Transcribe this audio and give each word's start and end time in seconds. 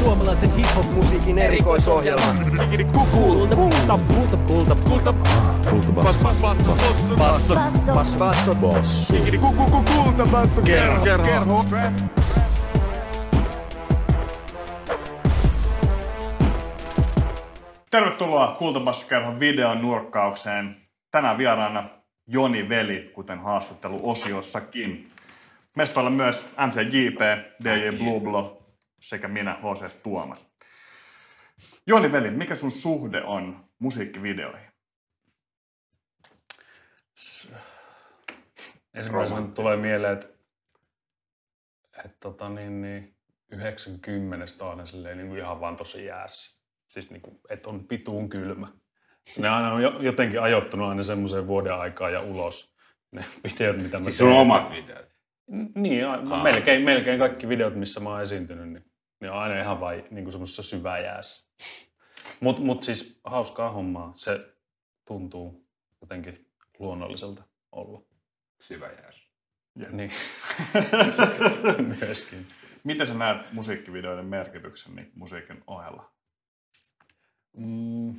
Suomalaisen 0.00 0.54
hip-hop-musiikin 0.56 1.38
erikoisohjelma. 1.38 2.34
Kulta, 2.92 3.56
kulta, 3.56 3.98
kulta, 4.36 4.36
kulta, 4.74 5.12
kulta. 5.70 5.92
Basso, 5.92 6.28
basso, 6.40 6.76
basso, 7.18 7.54
basso, 8.18 8.54
basso. 8.54 9.14
Kulta, 9.94 10.26
basso, 10.26 10.62
kerho, 10.62 11.04
kerho. 11.04 11.64
Tervetuloa 17.90 18.54
Kultabassokerhon 18.58 19.40
videon 19.40 19.82
nurkkaukseen. 19.82 20.76
Tänään 21.10 21.38
vieraana 21.38 21.88
Joni 22.26 22.68
Veli, 22.68 23.10
kuten 23.14 23.38
haastatteluosiossakin. 23.38 25.10
Mestoilla 25.76 26.10
myös 26.10 26.48
MCJP, 26.66 27.20
DJ 27.64 27.98
Blublo 27.98 28.59
sekä 29.00 29.28
minä, 29.28 29.54
H.C. 29.54 30.02
Tuomas. 30.02 30.50
Joni 31.86 32.12
Veli, 32.12 32.30
mikä 32.30 32.54
sun 32.54 32.70
suhde 32.70 33.22
on 33.22 33.64
musiikkivideoihin? 33.78 34.70
Ensimmäisenä 38.94 39.46
tulee 39.54 39.76
mieleen, 39.76 40.12
että, 40.12 40.26
että 42.04 42.16
tota, 42.20 42.48
niin, 42.48 42.82
niin, 42.82 43.16
90 43.50 44.64
on 44.64 44.70
aina 44.70 44.86
silleen, 44.86 45.18
niin 45.18 45.28
kuin 45.28 45.40
ihan 45.40 45.60
vaan 45.60 45.76
tosi 45.76 46.04
jäässä. 46.04 46.60
Siis 46.88 47.10
niin 47.10 47.22
kuin, 47.22 47.40
että 47.50 47.70
on 47.70 47.88
pituun 47.88 48.28
kylmä. 48.28 48.68
Ne 49.38 49.48
aina 49.48 49.72
on 49.72 49.82
jo- 49.82 50.00
jotenkin 50.00 50.40
ajoittunut 50.40 50.88
aina 50.88 51.02
semmoiseen 51.02 51.46
vuoden 51.46 51.74
aikaa 51.74 52.10
ja 52.10 52.20
ulos. 52.20 52.74
Ne 53.12 53.24
videot, 53.44 53.76
mitä 53.76 53.98
mä 53.98 54.04
Siis 54.04 54.18
sun 54.18 54.32
omat 54.32 54.70
videot. 54.70 55.08
Niin, 55.74 56.06
Aa. 56.06 56.42
melkein, 56.42 56.82
melkein 56.82 57.18
kaikki 57.18 57.48
videot, 57.48 57.74
missä 57.74 58.00
mä 58.00 58.10
oon 58.10 58.22
esiintynyt, 58.22 58.68
niin 58.68 58.89
ne 59.20 59.30
on 59.30 59.38
aina 59.38 59.60
ihan 59.60 59.80
vain 59.80 60.04
niin 60.10 60.32
semmoisessa 60.32 60.62
syväjäässä. 60.62 61.50
Mutta 62.40 62.62
mut 62.62 62.82
siis 62.82 63.20
hauskaa 63.24 63.70
hommaa. 63.70 64.12
Se 64.16 64.54
tuntuu 65.04 65.66
jotenkin 66.00 66.50
luonnolliselta 66.78 67.42
olla. 67.72 68.02
Syvä 68.60 68.86
jääs. 68.86 69.30
Niin. 69.74 70.12
Myöskin. 72.00 72.46
Miten 72.84 73.06
sä 73.06 73.14
näet 73.14 73.52
musiikkivideoiden 73.52 74.26
merkityksen 74.26 74.96
niin 74.96 75.12
musiikin 75.14 75.64
ohella? 75.66 76.12
Mm. 77.56 78.14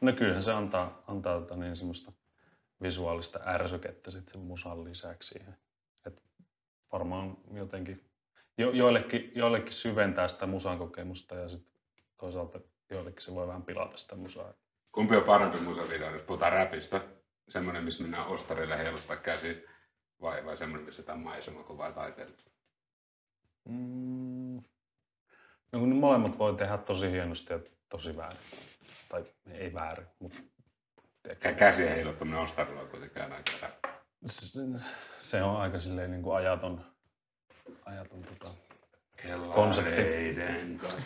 No 0.00 0.12
kyllähän 0.12 0.42
se 0.42 0.52
antaa, 0.52 1.02
antaa 1.06 1.40
tota 1.40 1.56
niin 1.56 1.76
semmoista 1.76 2.12
visuaalista 2.82 3.38
ärsykettä 3.46 4.10
sitten 4.10 4.32
sen 4.32 4.40
musan 4.40 4.84
lisäksi. 4.84 5.42
Et 6.06 6.22
varmaan 6.92 7.36
jotenkin, 7.52 8.07
jo, 8.58 8.70
joillekin, 8.70 9.32
joillekin 9.34 9.72
syventää 9.72 10.28
sitä 10.28 10.46
musan 10.46 10.78
kokemusta 10.78 11.34
ja 11.34 11.48
sitten 11.48 11.80
toisaalta 12.20 12.60
joillekin 12.90 13.22
se 13.22 13.34
voi 13.34 13.46
vähän 13.46 13.62
pilata 13.62 13.96
sitä 13.96 14.16
musaa. 14.16 14.54
Kumpi 14.92 15.16
on 15.16 15.24
parempi 15.24 15.58
musavideo, 15.58 16.12
jos 16.12 16.22
puhutaan 16.22 16.52
räpistä? 16.52 17.00
Semmoinen, 17.48 17.84
missä 17.84 18.02
mennään 18.02 18.26
ostarille 18.26 18.78
heiluttaa 18.78 19.16
käsi, 19.16 19.64
vai, 20.20 20.44
vai 20.44 20.56
semmoinen, 20.56 20.86
missä 20.86 21.00
jotain 21.00 21.20
maisemakuvaa 21.20 21.92
taiteilla? 21.92 22.36
Mm. 23.64 24.62
No 25.72 25.78
kun 25.78 25.90
ne 25.90 25.94
molemmat 25.94 26.38
voi 26.38 26.54
tehdä 26.54 26.78
tosi 26.78 27.10
hienosti 27.10 27.52
ja 27.52 27.60
tosi 27.88 28.16
väärin. 28.16 28.38
Tai 29.08 29.24
ei 29.50 29.74
väärin, 29.74 30.06
mutta 30.18 30.38
Kä- 31.28 31.54
Käsien 31.54 31.94
heiluttaminen 31.94 32.40
ostarilla 32.40 32.80
on 32.80 32.88
kuitenkin 32.88 33.32
aika 33.32 33.52
se 35.18 35.42
on 35.42 35.56
aika 35.56 35.80
silleen 35.80 36.10
niin 36.10 36.22
kuin 36.22 36.36
ajaton, 36.36 36.84
ajaton 37.84 38.22
tota. 38.22 38.54
Kellareiden 39.22 40.76
kanssa. 40.80 41.00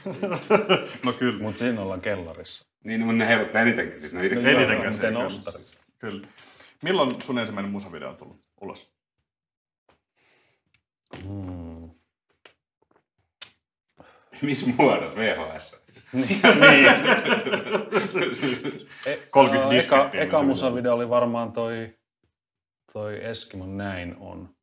No 1.05 1.13
kyllä. 1.13 1.43
Mutta 1.43 1.59
siinä 1.59 1.83
ollaan 1.83 2.01
kellarissa. 2.01 2.65
Niin, 2.85 3.01
no, 3.01 3.07
mutta 3.07 3.19
ne 3.19 3.29
heiluttaa 3.29 3.61
enitenkin. 3.61 4.01
Siis 4.01 4.13
ne 4.13 4.19
No 4.21 4.25
Eniten 4.25 4.71
joo, 4.73 4.83
käsiä, 4.83 5.11
miten 5.11 5.63
kyllä. 5.99 6.29
Milloin 6.83 7.23
sun 7.23 7.39
ensimmäinen 7.39 7.73
musavideo 7.73 8.09
on 8.09 8.17
tullut 8.17 8.45
ulos? 8.61 8.95
Hmm. 11.23 11.91
Missä 14.43 14.67
muodossa? 14.67 15.19
VHS. 15.19 15.77
niin. 16.13 16.39
E, 19.07 19.17
30 19.31 19.67
ää, 19.67 19.71
diskettiä, 19.71 20.23
eka, 20.23 20.37
eka 20.39 20.43
musavideo 20.43 20.95
oli 20.95 21.09
varmaan 21.09 21.53
toi, 21.53 21.95
toi 22.93 23.25
Eskimon 23.25 23.77
Näin 23.77 24.17
on, 24.17 24.55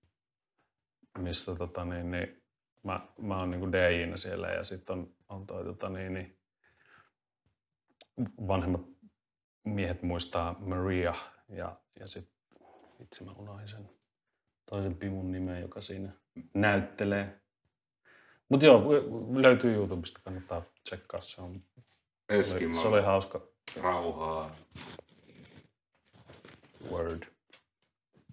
mistä 1.17 1.55
tota 1.55 1.85
niin, 1.85 2.11
niin, 2.11 2.43
mä, 2.83 3.07
mä 3.17 3.39
oon 3.39 3.51
niinku 3.51 3.71
DJnä 3.71 4.17
siellä 4.17 4.47
ja 4.47 4.63
sitten 4.63 4.97
on, 4.97 5.13
on 5.29 5.47
toi 5.47 5.63
tota 5.63 5.89
niin, 5.89 6.13
niin, 6.13 6.39
vanhemmat 8.47 8.81
miehet 9.63 10.03
muistaa 10.03 10.55
Maria 10.59 11.15
ja, 11.49 11.75
ja 11.99 12.07
sitten 12.07 12.35
itse 12.99 13.23
mä 13.23 13.31
unohdin 13.31 13.67
sen 13.67 13.89
toisen 14.69 14.95
pimun 14.95 15.31
nimen, 15.31 15.61
joka 15.61 15.81
siinä 15.81 16.11
näyttelee. 16.53 17.41
Mutta 18.49 18.65
joo, 18.65 18.83
löytyy 19.41 19.73
YouTubesta, 19.73 20.19
kannattaa 20.23 20.61
tsekkaa. 20.83 21.21
Se, 21.21 21.41
on, 21.41 21.63
se, 21.85 22.01
oli, 22.29 22.39
Eskimo. 22.39 22.81
se 22.81 22.87
oli 22.87 23.01
hauska 23.01 23.47
Rauhaa. 23.81 24.55
word. 26.91 27.23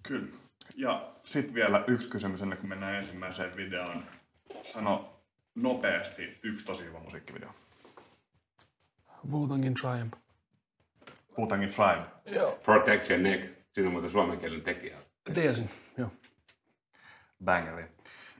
Kyllä. 0.03 0.46
Ja 0.77 1.11
sitten 1.23 1.55
vielä 1.55 1.83
yksi 1.87 2.09
kysymys 2.09 2.41
ennen 2.41 2.57
kuin 2.57 2.69
mennään 2.69 2.95
ensimmäiseen 2.95 3.55
videoon. 3.55 4.03
Sano 4.63 5.21
nopeasti 5.55 6.39
yksi 6.43 6.65
tosi 6.65 6.85
hyvä 6.85 6.99
musiikkivideo. 6.99 7.49
Wu-Tangin 9.31 9.73
Triumph. 9.81 10.19
Putangin 11.35 11.69
Tribe. 11.69 12.05
Joo. 12.25 12.59
Protect 12.63 13.09
your 13.09 13.21
neck. 13.21 13.43
Siinä 13.71 13.87
on 13.87 13.91
muuten 13.91 14.09
suomenkielinen 14.09 14.65
tekijä. 14.65 14.97
Tiesin, 15.33 15.69
joo. 15.97 16.11
Bangeri. 17.43 17.85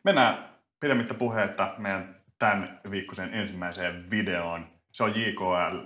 Mennään 0.04 0.50
pidemmittä 0.80 1.14
puheetta 1.14 1.76
meidän 1.78 2.22
tämän 2.40 2.82
viikkoisen 2.92 3.34
ensimmäiseen 3.34 4.10
videoon. 4.10 4.68
Se 4.92 5.04
on 5.04 5.14
JKL 5.16 5.78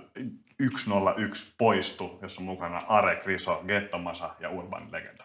101 0.76 1.54
poistu, 1.58 2.18
jossa 2.22 2.40
on 2.40 2.46
mukana 2.46 2.82
Are, 2.88 3.16
Kriso, 3.16 3.64
Gettomasa 3.66 4.34
ja 4.40 4.50
Urban 4.50 4.92
Legenda. 4.92 5.21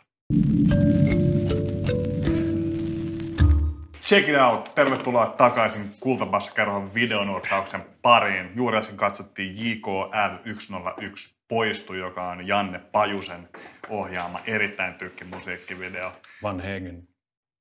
Check 4.07 4.29
it 4.29 4.35
out! 4.35 4.75
Tervetuloa 4.75 5.27
takaisin 5.27 5.89
Kultabassakerhon 5.99 6.93
videonurkkauksen 6.93 7.85
pariin. 8.01 8.51
Juuri 8.55 8.77
äsken 8.77 8.97
katsottiin 8.97 9.57
JKL 9.57 10.59
101 10.59 11.35
poistu, 11.47 11.93
joka 11.93 12.29
on 12.29 12.47
Janne 12.47 12.79
Pajusen 12.79 13.49
ohjaama 13.89 14.39
erittäin 14.47 14.93
tykki 14.93 15.23
musiikkivideo. 15.23 16.11
Van 16.43 16.59
Hegen. 16.59 17.07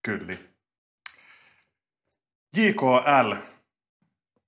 Kyllä. 0.03 0.37
JKL 2.57 3.35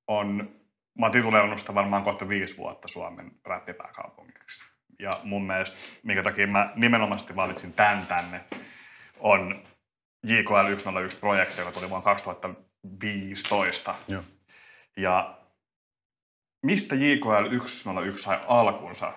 on, 0.07 0.51
mä 0.99 1.07
oon 1.07 1.75
varmaan 1.75 2.05
kohta 2.05 2.29
viisi 2.29 2.57
vuotta 2.57 2.89
Suomen 2.89 3.31
räppipääkaupungiksi. 3.45 4.78
Ja 4.99 5.21
mun 5.23 5.47
mielestä, 5.47 5.77
minkä 6.03 6.23
takia 6.23 6.47
mä 6.47 6.73
nimenomaisesti 6.77 7.37
valitsin 7.37 7.73
tämän 7.73 8.07
tänne, 8.07 8.45
on 9.21 9.63
JKL 10.23 10.79
101 10.79 11.17
projekti, 11.19 11.61
joka 11.61 11.73
tuli 11.73 11.91
vuonna 11.91 12.05
2015. 12.05 13.95
Joo. 14.09 14.23
Ja 14.97 15.39
mistä 16.63 16.95
JKL 16.95 17.67
101 17.67 18.23
sai 18.23 18.41
alkunsa? 18.47 19.13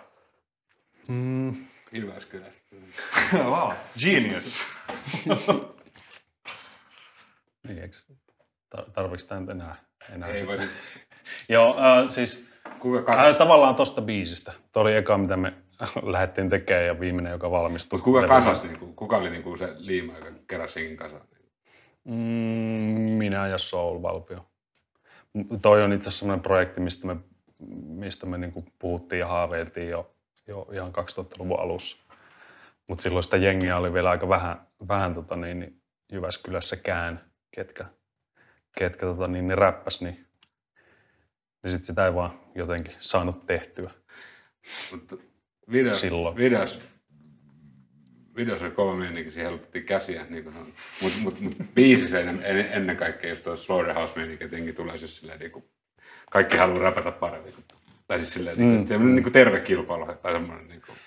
Mm, 1.07 1.65
Jyväskylästä. 1.91 2.75
wow. 3.43 3.71
Genius. 4.03 4.61
niin, 7.67 7.79
eikö? 7.81 7.97
Tar- 8.75 9.39
nyt 9.39 9.49
enää? 9.49 9.75
enää 10.09 10.29
Ei 10.29 10.47
voi 10.47 10.57
Joo, 11.49 11.77
äh, 11.79 12.09
siis 12.09 12.45
kuka 12.79 13.27
äh, 13.27 13.35
tavallaan 13.35 13.75
tosta 13.75 14.01
biisistä. 14.01 14.53
Tuo 14.71 14.83
oli 14.83 14.95
eka, 14.95 15.17
mitä 15.17 15.37
me 15.37 15.53
lähdettiin 16.13 16.49
tekemään 16.49 16.85
ja 16.85 16.99
viimeinen, 16.99 17.31
joka 17.31 17.51
valmistui. 17.51 17.97
mut 17.97 18.03
kuka 18.03 18.21
Levy- 18.21 18.27
kasas, 18.27 18.63
niinku, 18.63 18.93
kuka 18.95 19.17
oli 19.17 19.29
niinku 19.29 19.57
se 19.57 19.73
liima, 19.77 20.17
joka 20.17 20.31
keräsi 20.47 20.95
kasaan? 20.95 21.27
Mm, 22.03 22.13
minä 23.17 23.47
ja 23.47 23.57
Soul 23.57 24.01
Valpio. 24.01 24.45
Toi 25.61 25.83
on 25.83 25.93
itse 25.93 26.09
asiassa 26.09 26.19
sellainen 26.19 26.43
projekti, 26.43 26.81
mistä 26.81 27.07
me, 27.07 27.15
mistä 27.87 28.25
me 28.25 28.37
niinku 28.37 28.65
puhuttiin 28.79 29.19
ja 29.19 29.27
haaveiltiin 29.27 29.89
jo, 29.89 30.15
jo 30.47 30.67
ihan 30.73 30.91
2000-luvun 30.91 31.59
alussa. 31.59 31.97
Mutta 32.89 33.01
silloin 33.01 33.23
sitä 33.23 33.37
jengiä 33.37 33.77
oli 33.77 33.93
vielä 33.93 34.09
aika 34.09 34.29
vähän, 34.29 34.67
vähän 34.87 35.15
tota 35.15 35.35
niin, 35.35 35.59
niin 35.59 35.81
Jyväskylässäkään, 36.11 37.31
ketkä, 37.55 37.85
ketkä 38.77 39.05
tota 39.05 39.27
niin, 39.27 39.47
niin 39.47 39.57
räppäs, 39.57 40.01
niin, 40.01 40.27
niin 41.63 41.71
sit 41.71 41.85
sitä 41.85 42.05
ei 42.05 42.13
vaan 42.13 42.31
jotenkin 42.55 42.93
saanut 42.99 43.45
tehtyä. 43.45 43.91
Mutta 44.91 45.15
videos, 45.71 46.01
Silloin. 46.01 46.35
videos, 46.35 46.81
videossa 48.35 48.65
oli 48.65 48.73
kova 48.73 48.95
meininki, 48.95 49.31
siihen 49.31 49.51
helutettiin 49.51 49.85
käsiä. 49.85 50.25
Niin 50.29 50.43
kuin 50.43 50.55
mutta 51.01 51.17
mut, 51.21 51.39
mut, 51.39 51.55
biisissä 51.73 52.19
ennen, 52.19 52.67
ennen 52.71 52.97
kaikkea 52.97 53.29
just 53.29 53.43
tuo 53.43 53.55
Slaughterhouse 53.55 54.13
meininki, 54.15 54.43
jotenkin 54.43 54.75
tulee 54.75 54.97
siis 54.97 55.17
silleen 55.17 55.39
niin 55.39 55.51
kuin, 55.51 55.65
kaikki 56.31 56.57
haluaa 56.57 56.79
räpätä 56.79 57.11
paremmin. 57.11 57.53
Tai 58.07 58.19
siis 58.19 58.33
silleen, 58.33 58.57
mm. 58.57 58.63
niin, 58.63 58.87
kuin, 58.87 59.15
niin 59.15 59.23
kuin 59.23 59.33
terve 59.33 59.59
kilpailu 59.59 60.05
tai 60.05 60.31
semmoinen, 60.31 60.67
niin 60.67 60.81
kuin, 60.85 60.97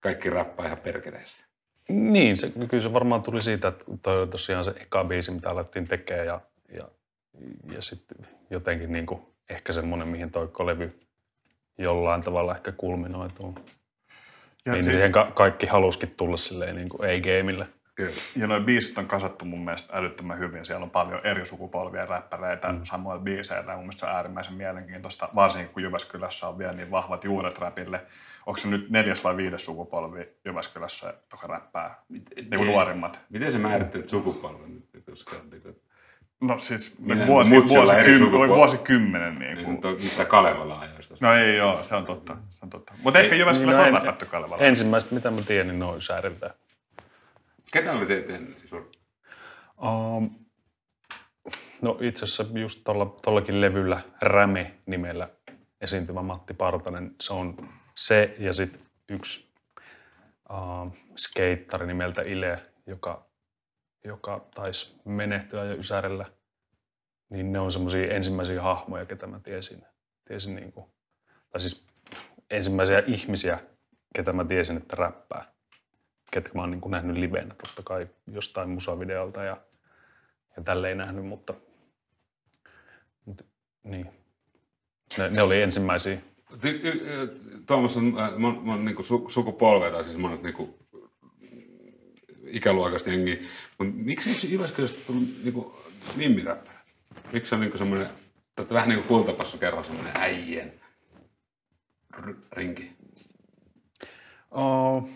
kaikki 0.00 0.30
rappaa 0.30 0.66
ihan 0.66 0.78
perkeleesti. 0.78 1.44
Niin, 1.88 2.36
se, 2.36 2.52
kyllä 2.68 2.82
se 2.82 2.92
varmaan 2.92 3.22
tuli 3.22 3.42
siitä, 3.42 3.68
että 3.68 3.84
toi 4.02 4.20
oli 4.20 4.28
tosiaan 4.28 4.64
se 4.64 4.70
eka 4.70 5.04
biisi, 5.04 5.30
mitä 5.30 5.50
alettiin 5.50 5.88
tekemään 5.88 6.26
ja, 6.26 6.40
ja, 6.74 6.88
ja 7.74 7.82
sitten 7.82 8.26
jotenkin 8.50 8.92
niin 8.92 9.06
kuin, 9.06 9.20
ehkä 9.50 9.72
semmoinen, 9.72 10.08
mihin 10.08 10.30
toi 10.30 10.50
levy 10.64 11.00
jollain 11.78 12.22
tavalla 12.22 12.54
ehkä 12.56 12.72
kulminoituu. 12.72 13.54
Ja 14.66 14.72
niin 14.72 14.84
siis... 14.84 14.94
siihen 14.94 15.12
ka- 15.12 15.30
kaikki 15.34 15.66
halusikin 15.66 16.14
tulla 16.16 16.36
silleen 16.36 16.76
niin 16.76 16.88
kuin 16.88 17.10
ei-gameille. 17.10 17.66
Kyllä. 17.94 18.12
Ja 18.36 18.46
noin 18.46 18.64
biisit 18.64 18.98
on 18.98 19.06
kasattu 19.06 19.44
mun 19.44 19.64
mielestä 19.64 19.96
älyttömän 19.96 20.38
hyvin. 20.38 20.66
Siellä 20.66 20.84
on 20.84 20.90
paljon 20.90 21.20
eri 21.24 21.46
sukupolvia 21.46 22.06
räppäreitä 22.06 22.72
mm. 22.72 22.80
samoilla 22.84 23.22
biiseillä. 23.22 23.72
Mun 23.72 23.82
mielestä 23.82 24.00
se 24.00 24.06
on 24.06 24.12
äärimmäisen 24.12 24.54
mielenkiintoista, 24.54 25.28
varsinkin 25.34 25.72
kun 25.72 25.82
Jyväskylässä 25.82 26.48
on 26.48 26.58
vielä 26.58 26.72
niin 26.72 26.90
vahvat 26.90 27.24
juuret 27.24 27.58
räpille. 27.58 28.00
Onko 28.46 28.58
se 28.58 28.68
nyt 28.68 28.90
neljäs 28.90 29.24
vai 29.24 29.36
viides 29.36 29.64
sukupolvi 29.64 30.28
Jyväskylässä, 30.44 31.14
joka 31.32 31.46
räppää? 31.46 32.02
Niin 32.08 32.48
kuin 32.56 32.66
nuorimmat. 32.66 33.20
Miten 33.30 33.52
sä 33.52 33.58
määrittelet 33.58 34.08
sukupolven? 34.08 34.82
Koska, 35.10 35.36
No 36.40 36.58
siis 36.58 36.98
Minä, 36.98 37.26
vuosi, 37.26 37.54
vuosikymmenen, 37.68 38.48
vuosikymmenen 38.48 39.38
niin 39.38 39.64
kuin. 39.64 39.80
Niin, 39.80 39.96
mistä 39.96 40.24
Kalevala 40.24 40.78
ajoista. 40.78 41.14
No 41.20 41.34
ei 41.34 41.56
joo, 41.56 41.82
se 41.82 41.94
on 41.94 42.04
totta. 42.04 42.36
Se 42.50 42.58
on 42.62 42.70
totta. 42.70 42.92
Mutta 43.02 43.18
ehkä 43.18 43.36
Jyväskylässä 43.36 43.82
niin, 43.82 43.92
no, 43.92 43.98
on 43.98 44.04
läpätty 44.04 44.26
Kalevala. 44.26 44.62
Ensimmäistä, 44.62 45.14
mitä 45.14 45.30
mä 45.30 45.42
tiedän, 45.42 45.68
niin 45.68 45.78
ne 45.78 45.84
on 45.84 45.96
Ysäriltä. 45.96 46.54
Ketä 47.72 47.92
oli 47.92 48.06
teitä 48.06 48.32
siis? 48.36 48.72
Um, 48.72 50.30
no 51.82 51.98
itse 52.00 52.24
asiassa 52.24 52.58
just 52.58 52.80
tuollakin 53.22 53.60
levyllä 53.60 54.00
Räme-nimellä 54.22 55.28
esiintyvä 55.80 56.22
Matti 56.22 56.54
Partanen, 56.54 57.14
se 57.20 57.32
on 57.32 57.68
se 57.94 58.34
ja 58.38 58.52
sitten 58.52 58.82
yksi 59.08 59.52
uh, 60.50 60.96
skeittari 61.16 61.86
nimeltä 61.86 62.22
Ile, 62.22 62.58
joka 62.86 63.29
joka 64.04 64.48
taisi 64.54 64.94
menehtyä 65.04 65.64
jo 65.64 65.74
Ysärellä, 65.74 66.26
niin 67.30 67.52
ne 67.52 67.60
on 67.60 67.72
semmoisia 67.72 68.14
ensimmäisiä 68.14 68.62
hahmoja, 68.62 69.06
ketä 69.06 69.26
mä 69.26 69.40
tiesin. 69.40 69.84
tiesin 70.24 70.54
niin 70.54 70.72
kuin, 70.72 70.86
tai 71.50 71.60
siis 71.60 71.84
ensimmäisiä 72.50 73.02
ihmisiä, 73.06 73.58
ketä 74.14 74.32
mä 74.32 74.44
tiesin, 74.44 74.76
että 74.76 74.96
räppää. 74.96 75.44
Ketkä 76.30 76.50
mä 76.54 76.60
oon 76.60 76.70
niin 76.70 76.80
kuin 76.80 76.90
nähnyt 76.90 77.16
livenä 77.16 77.54
totta 77.54 77.82
kai 77.82 78.08
jostain 78.26 78.70
musavideolta 78.70 79.44
ja, 79.44 79.56
ja 80.56 80.62
tälleen 80.62 80.98
nähnyt, 80.98 81.26
mutta, 81.26 81.54
mutta 83.24 83.44
niin. 83.82 84.10
Ne, 85.18 85.28
ne 85.30 85.42
oli 85.42 85.62
ensimmäisiä. 85.62 86.18
Tuomas 87.66 87.96
on, 87.96 88.14
mon, 88.38 88.58
mon, 88.62 88.84
niin 88.84 88.96
sukupolvea, 89.28 89.90
tai 89.90 90.04
siis 90.04 90.16
monet 90.16 90.42
niin 90.42 90.79
ikäluokasta 92.50 93.10
jengiä. 93.10 93.36
Mutta 93.78 93.94
miksi 93.96 94.30
ei 94.30 94.52
Jyväskylästä 94.52 95.00
tullut 95.06 95.28
niinku 95.44 95.76
nimmiräppärä? 96.16 96.80
Miksi 97.32 97.48
se 97.48 97.54
on 97.54 97.60
niinku 97.60 97.78
semmoinen, 97.78 98.08
että 98.58 98.74
vähän 98.74 98.88
niin 98.88 98.98
kuin 98.98 99.08
kultapassu 99.08 99.58
kerran 99.58 99.84
semmoinen 99.84 100.12
äijien 100.16 100.80
rinki? 102.52 102.92
Oh, 104.50 105.08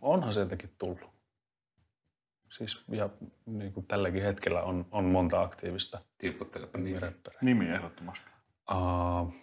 onhan 0.00 0.32
sieltäkin 0.32 0.70
tullut. 0.78 1.14
Siis, 2.50 2.84
ja 2.88 3.08
niin 3.46 3.72
kuin 3.72 3.86
tälläkin 3.86 4.22
hetkellä 4.22 4.62
on, 4.62 4.86
on 4.90 5.04
monta 5.04 5.40
aktiivista 5.40 6.00
Tilputtelepa 6.18 6.78
nimi. 6.78 7.00
Nimi 7.42 7.68
ehdottomasti. 7.68 8.30
Uh, 8.70 9.34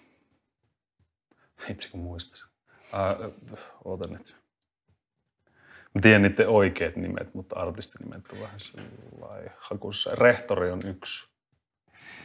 itse 1.69 1.89
kun 1.89 1.99
muistaisin. 1.99 2.47
Uh, 2.93 3.59
oota 3.85 4.07
nyt. 4.07 4.40
Mä 5.93 6.01
tiedän 6.01 6.21
niiden 6.21 6.49
oikeat 6.49 6.95
nimet, 6.95 7.33
mutta 7.33 7.59
artistinimet 7.59 8.31
on 8.33 8.39
vähän 8.39 8.59
sellainen 8.59 9.51
hakussa. 9.57 10.15
Rehtori 10.15 10.71
on 10.71 10.87
yksi. 10.87 11.29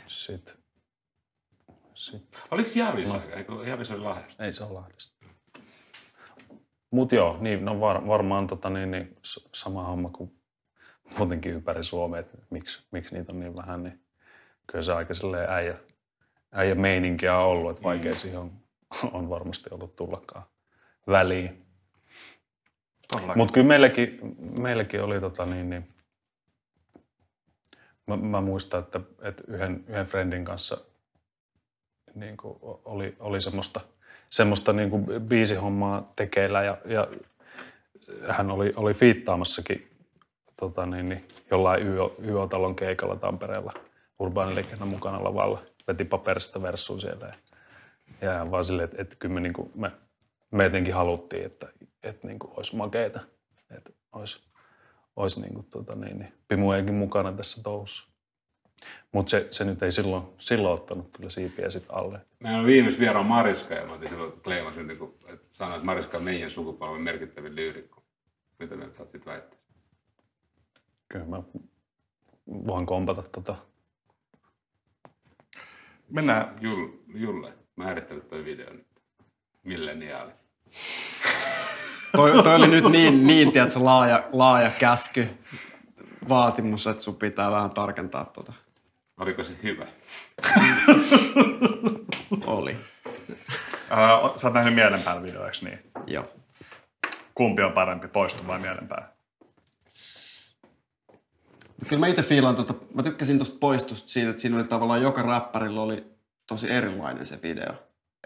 Sitten. 0.06 0.54
Sitten. 1.94 2.40
Oliko 2.50 2.70
Jaavis 2.74 3.08
no. 3.08 3.22
Eikö 3.36 3.52
Jaavis 3.66 3.90
oli 3.90 4.00
Lahdesta? 4.00 4.44
Ei 4.44 4.52
se 4.52 4.64
ole 4.64 4.72
Lahdesta. 4.72 5.16
Mut 6.90 7.12
joo, 7.12 7.36
niin, 7.40 7.64
no 7.64 7.80
var, 7.80 8.06
varmaan 8.06 8.46
tota, 8.46 8.70
niin, 8.70 8.90
niin, 8.90 9.16
sama 9.54 9.82
homma 9.82 10.10
kuin 10.10 10.36
muutenkin 11.18 11.52
ympäri 11.52 11.84
Suomea, 11.84 12.20
että 12.20 12.38
miksi, 12.50 12.86
miksi 12.90 13.14
niitä 13.14 13.32
on 13.32 13.40
niin 13.40 13.56
vähän, 13.56 13.82
niin 13.82 14.00
kyllä 14.66 14.82
se 14.82 14.92
aika 14.92 15.14
silleen 15.14 15.50
äijä, 15.50 15.78
äijä 16.52 16.74
meininkiä 16.74 17.38
on 17.38 17.44
ollut, 17.44 17.70
että 17.70 17.82
vaikea 17.82 18.12
mm. 18.12 18.16
siihen 18.16 18.38
on, 18.38 18.52
on 19.12 19.30
varmasti 19.30 19.70
ollut 19.70 19.96
tullakaan 19.96 20.44
väliin. 21.06 21.65
Mutta 23.36 23.52
kyllä 23.52 23.66
meilläkin, 23.66 24.18
meilläkin 24.62 25.02
oli 25.02 25.20
tota 25.20 25.46
niin, 25.46 25.70
niin 25.70 25.88
mä, 28.06 28.16
mä, 28.16 28.40
muistan, 28.40 28.80
että, 28.80 29.00
että 29.22 29.42
yhden, 29.48 29.84
yhden 29.88 30.06
friendin 30.06 30.44
kanssa 30.44 30.78
niin 32.14 32.36
kuin 32.36 32.58
oli, 32.84 33.16
oli 33.20 33.40
semmoista, 33.40 33.80
semmoista 34.30 34.72
niin 34.72 34.90
kuin 34.90 35.06
biisihommaa 35.20 36.12
tekeillä 36.16 36.62
ja, 36.62 36.78
ja 36.84 37.08
hän 38.28 38.50
oli, 38.50 38.72
oli 38.76 38.94
fiittaamassakin 38.94 39.90
tota 40.60 40.86
niin, 40.86 41.08
niin, 41.08 41.28
jollain 41.50 41.86
YO-talon 42.24 42.76
keikalla 42.76 43.16
Tampereella 43.16 43.72
urbaaniliikennan 44.18 44.88
mukana 44.88 45.24
lavalla. 45.24 45.62
Veti 45.88 46.04
paperista 46.04 46.62
versuun 46.62 47.00
siellä. 47.00 47.26
Ja, 48.20 48.32
ja 48.32 48.50
vaan 48.50 48.64
silleen, 48.64 48.84
että, 48.84 49.02
että 49.02 49.16
kyllä 49.18 49.34
me, 49.34 49.40
niin 49.40 49.52
kuin, 49.52 49.70
me, 49.74 49.92
me 50.50 50.64
jotenkin 50.64 50.94
haluttiin, 50.94 51.46
että 51.46 51.68
että 52.08 52.26
niin 52.26 52.38
kuin 52.38 52.52
olisi 52.56 52.76
makeita, 52.76 53.20
että 53.70 53.90
olisi, 54.12 54.48
olisi 55.16 55.40
niin 55.40 55.54
kuin, 55.54 55.66
tota, 55.70 55.94
niin, 55.94 56.18
niin, 56.18 56.32
pimujenkin 56.48 56.94
mukana 56.94 57.32
tässä 57.32 57.62
touhussa. 57.62 58.08
Mutta 59.12 59.30
se, 59.30 59.48
se, 59.50 59.64
nyt 59.64 59.82
ei 59.82 59.92
silloin, 59.92 60.24
silloin 60.38 60.74
ottanut 60.74 61.10
kyllä 61.16 61.30
siipiä 61.30 61.70
sitten 61.70 61.96
alle. 61.96 62.20
Meillä 62.40 62.58
on 62.58 62.66
viimeis 62.66 62.98
vieraan 62.98 63.26
Mariska 63.26 63.74
ja 63.74 63.86
mä 63.86 63.92
otin 63.92 64.08
silloin 64.08 64.40
kleimasin, 64.40 64.86
niin 64.86 64.98
että 65.26 65.46
sanoin, 65.52 65.76
että 65.76 65.86
Mariska 65.86 66.18
on 66.18 66.24
meidän 66.24 66.50
sukupolven 66.50 67.02
merkittävin 67.02 67.56
lyyrikko. 67.56 68.02
Mitä 68.58 68.76
mieltä 68.76 68.96
sä 68.96 69.04
sitten 69.04 69.24
väittää? 69.26 69.58
Kyllä 71.08 71.25
mä 71.25 71.42
voin 72.46 72.86
kompata 72.86 73.22
tota. 73.22 73.56
Mennään. 76.10 76.58
Julle, 76.60 76.92
Julle 77.14 77.52
määrittelet 77.76 78.28
toi 78.28 78.44
video 78.44 78.72
nyt. 78.72 78.86
Milleniaali. 79.62 80.32
Toi, 82.16 82.42
toi 82.42 82.54
oli 82.54 82.68
nyt 82.68 82.84
niin, 82.84 83.26
niin 83.26 83.52
tiedätkö, 83.52 83.84
laaja, 83.84 84.25
laaja 84.32 84.70
käsky, 84.70 85.28
vaatimus, 86.28 86.86
että 86.86 87.02
sun 87.02 87.16
pitää 87.16 87.50
vähän 87.50 87.70
tarkentaa 87.70 88.25
tota. 88.25 88.52
Oliko 89.20 89.44
se 89.44 89.52
hyvä? 89.62 89.86
oli. 92.46 92.76
Uh, 93.90 94.36
sä 94.36 94.46
oot 94.46 94.54
nähnyt 94.54 94.75
mielenpään 94.75 95.22
video, 95.22 95.46
eikö 95.46 95.58
niin? 95.62 95.78
Joo. 96.06 96.32
Kumpi 97.34 97.62
on 97.62 97.72
parempi, 97.72 98.08
poistu 98.08 98.46
vai 98.46 98.58
mielenpää? 98.58 99.16
Kyllä 101.88 102.00
mä 102.00 102.06
itse 102.06 102.22
fiilaan, 102.22 102.56
tota, 102.56 102.75
mä 102.94 103.02
tykkäsin 103.02 103.38
tuosta 103.38 103.58
poistusta 103.60 104.08
siitä, 104.08 104.30
että 104.30 104.42
siinä 104.42 104.56
oli 104.56 104.64
tavallaan 104.68 105.02
joka 105.02 105.22
räppärillä 105.22 105.80
oli 105.80 106.06
tosi 106.46 106.70
erilainen 106.70 107.26
se 107.26 107.42
video. 107.42 107.75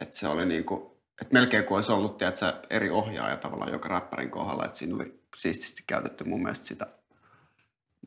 Että 0.00 0.16
se 0.16 0.28
oli 0.28 0.46
niinku, 0.46 0.89
et 1.20 1.32
melkein 1.32 1.64
kuin 1.64 1.76
olisi 1.76 1.92
ollut 1.92 2.18
tiedätkö, 2.18 2.52
eri 2.70 2.90
ohjaaja 2.90 3.36
tavallaan 3.36 3.72
joka 3.72 3.88
räppärin 3.88 4.30
kohdalla. 4.30 4.64
Et 4.64 4.74
siinä 4.74 4.94
oli 4.94 5.14
siististi 5.36 5.82
käytetty 5.86 6.24
mun 6.24 6.42
mielestä 6.42 6.66
sitä 6.66 6.86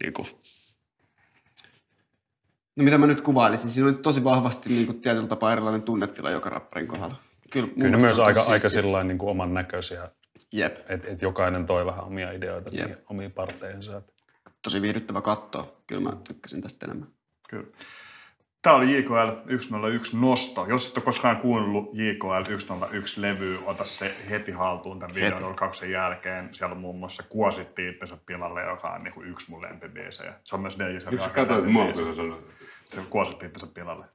niin 0.03 0.13
kuin, 0.13 0.27
No 2.75 2.83
mitä 2.83 2.97
mä 2.97 3.07
nyt 3.07 3.21
kuvailisin, 3.21 3.69
siinä 3.69 3.89
oli 3.89 3.97
tosi 3.97 4.23
vahvasti 4.23 4.69
niin 4.69 4.85
kuin, 4.85 5.01
tietyllä 5.01 5.27
tapaa 5.27 5.51
erilainen 5.51 5.81
tunnetila 5.81 6.29
joka 6.29 6.49
räppärin 6.49 6.87
kohdalla. 6.87 7.15
Kyllä, 7.51 7.67
Kyllä 7.79 7.97
myös 7.97 8.19
aika, 8.19 8.41
aika 8.41 8.69
sillain, 8.69 9.07
niin 9.07 9.17
kuin 9.17 9.29
oman 9.29 9.53
näköisiä. 9.53 10.09
Jep. 10.51 10.77
Että 10.89 11.11
et 11.11 11.21
jokainen 11.21 11.65
toi 11.65 11.85
vähän 11.85 12.03
omia 12.03 12.31
ideoita 12.31 12.69
Jep. 12.73 12.99
omiin 13.09 13.31
parteihinsa. 13.31 14.01
Tosi 14.61 14.81
viihdyttävä 14.81 15.21
katsoa. 15.21 15.75
Kyllä 15.87 16.01
mä 16.01 16.11
tykkäsin 16.27 16.61
tästä 16.61 16.85
enemmän. 16.85 17.09
Kyllä. 17.49 17.67
Tämä 18.63 18.75
oli 18.75 18.97
JKL 18.97 19.29
101 19.59 20.17
nosto. 20.17 20.65
Jos 20.69 20.89
et 20.89 20.97
ole 20.97 21.05
koskaan 21.05 21.37
kuunnellut 21.37 21.89
JKL 21.93 22.57
101 22.57 23.21
levyä, 23.21 23.59
ota 23.65 23.85
se 23.85 24.15
heti 24.29 24.51
haltuun 24.51 24.99
tämän 24.99 25.15
videon 25.15 25.43
olkauksen 25.43 25.91
jälkeen. 25.91 26.49
Siellä 26.51 26.73
on 26.73 26.81
muun 26.81 26.99
muassa 26.99 27.23
Kuositti 27.29 27.87
itsensä 27.87 28.17
pilalle, 28.25 28.61
joka 28.63 28.89
on 28.89 29.03
niin 29.03 29.13
kuin 29.13 29.29
yksi 29.29 29.51
mun 29.51 29.61
lempibiisejä. 29.61 30.33
Se 30.43 30.55
on 30.55 30.61
myös 30.61 30.79
DJ 30.79 31.09
Miksi 31.11 31.29
katsoit 31.29 31.65
mua, 31.65 31.85
kun 31.85 31.95
sä 31.95 32.15
sanoit? 32.15 32.45
Se 32.85 33.01
Kuositti 33.09 33.45
itsensä 33.45 33.73
pilalle. 33.73 34.05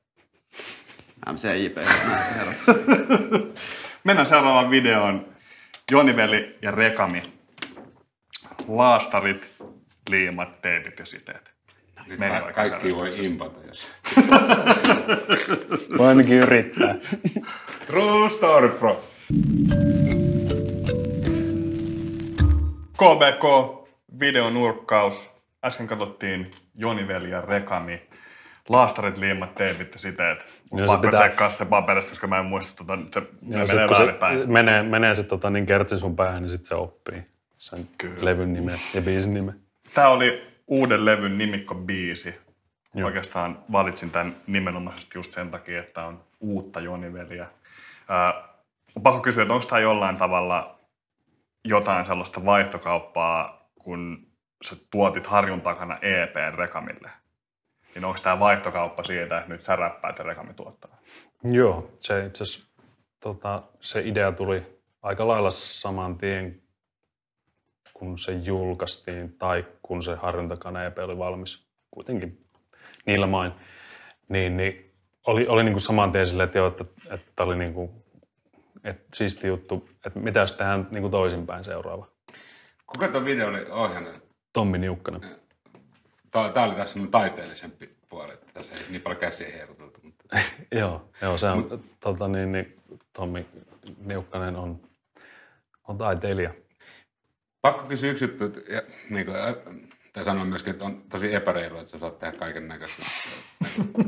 MCIP, 1.32 1.76
näistä 1.76 2.34
herrat. 2.34 2.56
Mennään 4.04 4.26
seuraavaan 4.26 4.70
videoon. 4.70 5.26
Joni 5.90 6.16
Veli 6.16 6.58
ja 6.62 6.70
Rekami. 6.70 7.22
laastarit, 8.68 9.48
liimat, 10.10 10.62
teipit 10.62 10.98
ja 10.98 11.06
siteet. 11.06 11.57
Nyt 12.08 12.20
oikein 12.20 12.54
kaikki 12.54 12.96
voi 12.96 13.10
impata, 13.26 13.60
jos... 13.66 13.88
Voi 15.98 16.08
ainakin 16.08 16.36
yrittää. 16.36 16.94
True 17.86 18.30
story, 18.30 18.68
bro. 18.68 19.04
KBK, 22.92 23.44
videonurkkaus. 24.20 25.30
Äsken 25.64 25.86
katsottiin 25.86 26.50
Joniveli 26.74 27.30
ja 27.30 27.40
Rekami. 27.40 28.02
Laastarit, 28.68 29.18
liimat, 29.18 29.54
teipit 29.54 29.92
ja 29.92 29.98
siteet. 29.98 30.46
Mun 30.72 30.80
se 30.80 30.86
pakko 30.86 31.08
pitää- 31.10 31.28
pitää... 31.30 31.48
se 31.48 31.64
paperista, 31.64 32.10
koska 32.10 32.26
mä 32.26 32.38
en 32.38 32.44
muista, 32.44 32.84
tota, 32.84 33.02
se 33.14 33.20
Ja 33.48 33.58
ne 33.58 33.66
sit, 33.66 33.74
menee 33.74 33.88
kun 33.88 33.96
se 33.96 34.02
väärinpäin. 34.02 34.52
menee, 34.52 34.82
menee 34.82 35.14
se 35.14 35.22
tota, 35.22 35.50
niin 35.50 35.66
kertsi 35.66 35.98
sun 35.98 36.16
päähän, 36.16 36.42
niin 36.42 36.50
sit 36.50 36.64
se 36.64 36.74
oppii 36.74 37.22
sen 37.58 37.88
Kyllä. 37.98 38.24
levyn 38.24 38.52
nimen 38.52 38.76
ja 38.94 39.02
biisin 39.02 39.34
nimen. 39.34 39.60
Tämä 39.94 40.08
oli 40.08 40.42
uuden 40.68 41.04
levyn 41.04 41.38
nimikko 41.38 41.74
biisi. 41.74 42.34
Joo. 42.94 43.06
Oikeastaan 43.06 43.64
valitsin 43.72 44.10
tämän 44.10 44.36
nimenomaisesti 44.46 45.18
just 45.18 45.32
sen 45.32 45.50
takia, 45.50 45.80
että 45.80 46.04
on 46.04 46.24
uutta 46.40 46.80
Joniveliä. 46.80 47.46
Ää, 48.08 48.48
on 48.96 49.02
pakko 49.02 49.20
kysyä, 49.20 49.42
että 49.42 49.54
onko 49.54 49.66
tämä 49.66 49.80
jollain 49.80 50.16
tavalla 50.16 50.78
jotain 51.64 52.06
sellaista 52.06 52.44
vaihtokauppaa, 52.44 53.70
kun 53.78 54.26
sä 54.64 54.76
tuotit 54.90 55.26
Harjun 55.26 55.60
takana 55.60 55.98
EPn 56.02 56.58
Rekamille? 56.58 57.10
Niin 57.94 58.04
onko 58.04 58.18
tämä 58.22 58.40
vaihtokauppa 58.40 59.04
siitä, 59.04 59.38
että 59.38 59.48
nyt 59.48 59.62
sä 59.62 59.76
räppäät 59.76 60.18
ja 60.18 60.24
Rekami 60.24 60.54
tuottaa? 60.54 60.96
Joo, 61.44 61.90
se 61.98 62.26
itse 62.26 62.44
tota, 63.20 63.62
se 63.80 64.00
idea 64.00 64.32
tuli 64.32 64.62
aika 65.02 65.28
lailla 65.28 65.50
saman 65.50 66.18
tien, 66.18 66.62
kun 67.98 68.18
se 68.18 68.32
julkaistiin 68.32 69.32
tai 69.38 69.64
kun 69.82 70.02
se 70.02 70.14
Harjuntakana 70.14 70.84
EP 70.84 70.98
oli 70.98 71.18
valmis. 71.18 71.68
Kuitenkin 71.90 72.44
niillä 73.06 73.26
main. 73.26 73.52
Niin, 74.28 74.56
niin 74.56 74.94
oli, 75.26 75.46
oli 75.46 75.64
niin 75.64 75.72
kuin 75.72 75.80
saman 75.80 76.12
tien 76.12 76.26
silleen, 76.26 76.44
että, 76.44 76.58
joo, 76.58 76.68
että, 76.68 76.84
että 77.10 77.44
oli 77.44 77.56
niin 77.56 77.74
kuin, 77.74 77.90
että 78.84 79.16
siisti 79.16 79.46
juttu, 79.46 79.88
että 80.06 80.20
mitä 80.20 80.40
jos 80.40 80.52
tehdään 80.52 80.88
niin 80.90 81.02
kuin 81.02 81.10
toisinpäin 81.10 81.64
seuraava. 81.64 82.06
Kuka 82.86 83.08
tuon 83.08 83.24
video 83.24 83.48
oli 83.48 83.66
ohjannut? 83.70 84.14
Tommi 84.52 84.78
Niukkanen. 84.78 85.20
Tämä, 86.30 86.64
oli 86.64 86.74
tässä 86.74 86.92
semmoinen 86.92 87.10
taiteellisempi 87.10 87.96
puoli, 88.08 88.32
että 88.32 88.46
tässä 88.54 88.74
ei 88.74 88.84
niin 88.90 89.02
paljon 89.02 89.20
käsiä 89.20 89.48
heiluteltu. 89.52 90.00
Mutta... 90.02 90.24
Joo, 90.80 91.10
joo 91.22 91.38
se 91.38 91.46
on, 91.46 91.84
tota, 92.00 92.28
niin, 92.28 92.52
niin, 92.52 92.76
Tommi 93.12 93.46
Niukkanen 94.04 94.56
on, 94.56 94.80
on 95.88 95.98
taiteilija. 95.98 96.50
Pakko 97.62 97.86
kysyä 97.88 98.10
yksi 98.10 98.24
juttu, 98.24 98.44
että, 98.44 98.60
ja, 98.72 98.82
niin 99.10 99.26
kuin, 99.26 99.36
tai 100.12 100.24
sanoa 100.24 100.44
myöskin, 100.44 100.70
että 100.70 100.84
on 100.84 101.02
tosi 101.08 101.34
epäreilua, 101.34 101.80
että 101.80 101.90
sä 101.90 101.98
saat 101.98 102.18
tehdä 102.18 102.38
kaiken 102.38 102.68
näköistä. 102.68 103.02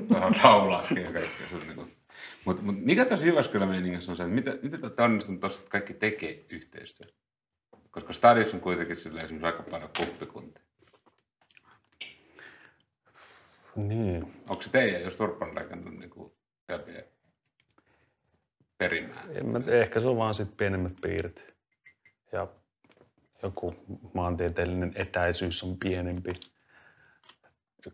Tuohon 0.09 0.35
laulaakin 0.45 1.03
ja 1.03 1.13
kaikkea. 1.13 1.47
Niin 1.67 1.97
mutta, 2.45 2.63
mutta 2.63 2.83
mikä 2.83 3.05
tässä 3.05 3.27
Jyväskylän 3.27 3.69
meiningissä 3.69 4.13
on 4.13 4.17
se, 4.17 4.23
että 4.23 4.35
miten, 4.35 4.59
miten 4.63 4.81
te 4.81 4.87
olette 4.87 5.03
onnistunut 5.03 5.41
tuossa, 5.41 5.59
että 5.59 5.71
kaikki 5.71 5.95
tekee 5.95 6.45
yhteistyötä? 6.49 7.13
Koska 7.91 8.13
Stadis 8.13 8.55
on 8.55 8.61
kuitenkin 8.61 8.97
silleen 8.97 9.25
esimerkiksi 9.25 9.47
aika 9.47 9.71
paljon 9.71 9.91
kuppikuntia. 9.99 10.65
Niin, 13.77 14.33
Onko 14.49 14.63
se 14.63 14.71
teidän, 14.71 15.03
jos 15.03 15.17
Turpan 15.17 15.49
on 15.49 15.57
rakentanut 15.57 15.99
niin 15.99 16.11
kuin 16.11 16.33
perimää? 18.79 19.25
En 19.35 19.47
mä, 19.47 19.61
ehkä 19.67 20.01
se 20.01 20.07
on 20.07 20.17
vaan 20.17 20.35
sit 20.35 20.57
pienemmät 20.57 20.93
piirit. 21.03 21.55
Ja 22.33 22.49
joku 23.43 23.75
maantieteellinen 24.15 24.93
etäisyys 24.95 25.63
on 25.63 25.77
pienempi. 25.77 26.31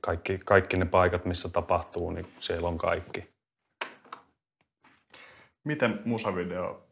Kaikki, 0.01 0.39
kaikki 0.45 0.77
ne 0.77 0.85
paikat, 0.85 1.25
missä 1.25 1.49
tapahtuu, 1.49 2.11
niin 2.11 2.27
siellä 2.41 2.69
on 2.69 2.79
kaikki. 2.79 3.29
Miten 5.65 6.01
musavideo 6.05 6.87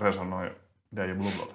resonoi 0.00 0.56
DJ 0.96 1.12
Blueblolle? 1.14 1.54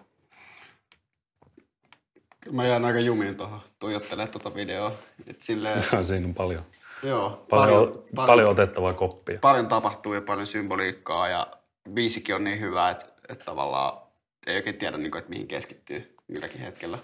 Kyllä 2.40 2.56
mä 2.56 2.68
jään 2.68 2.86
aika 2.86 3.00
jumiin 3.00 3.38
tuohon 3.38 3.62
tuijottelemaan 3.80 4.32
tuota 4.32 4.56
videoa. 4.56 4.92
Et 5.28 5.42
silleen, 5.42 5.84
Siinä 6.08 6.28
on 6.28 6.34
paljon, 6.34 6.64
joo, 7.04 7.46
paljon, 7.50 7.88
paljon, 7.88 8.28
paljon 8.28 8.50
otettavaa 8.52 8.94
koppia. 8.94 9.40
paljon 9.42 9.68
tapahtuu 9.68 10.14
ja 10.14 10.22
paljon 10.22 10.48
symboliikkaa 10.48 11.28
ja 11.28 11.48
biisikin 11.94 12.36
on 12.36 12.44
niin 12.44 12.60
hyvä, 12.60 12.90
että, 12.90 13.06
että 13.30 13.46
tavallaan 13.46 14.02
ei 14.48 14.56
oikein 14.56 14.78
tiedä, 14.78 14.98
niin 14.98 15.12
kuin, 15.12 15.20
että 15.20 15.30
mihin 15.30 15.48
keskittyy 15.48 16.17
milläkin 16.28 16.62
hetkellä. 16.62 16.98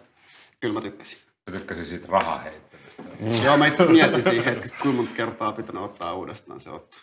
Kyllä 0.59 0.73
mä 0.73 0.81
tykkäsin. 0.81 1.19
Mä 1.51 1.57
tykkäsin 1.57 1.85
siitä 1.85 2.07
rahaheittelystä. 2.09 3.03
Mm. 3.19 3.43
Joo, 3.43 3.57
mä 3.57 3.67
itse 3.67 3.85
mietin 3.87 4.23
siihen 4.23 4.45
hetkessä, 4.45 4.77
kuinka 4.81 4.97
monta 4.97 5.15
kertaa 5.15 5.51
pitänyt 5.51 5.83
ottaa 5.83 6.13
uudestaan 6.13 6.59
se 6.59 6.69
otto. 6.69 6.97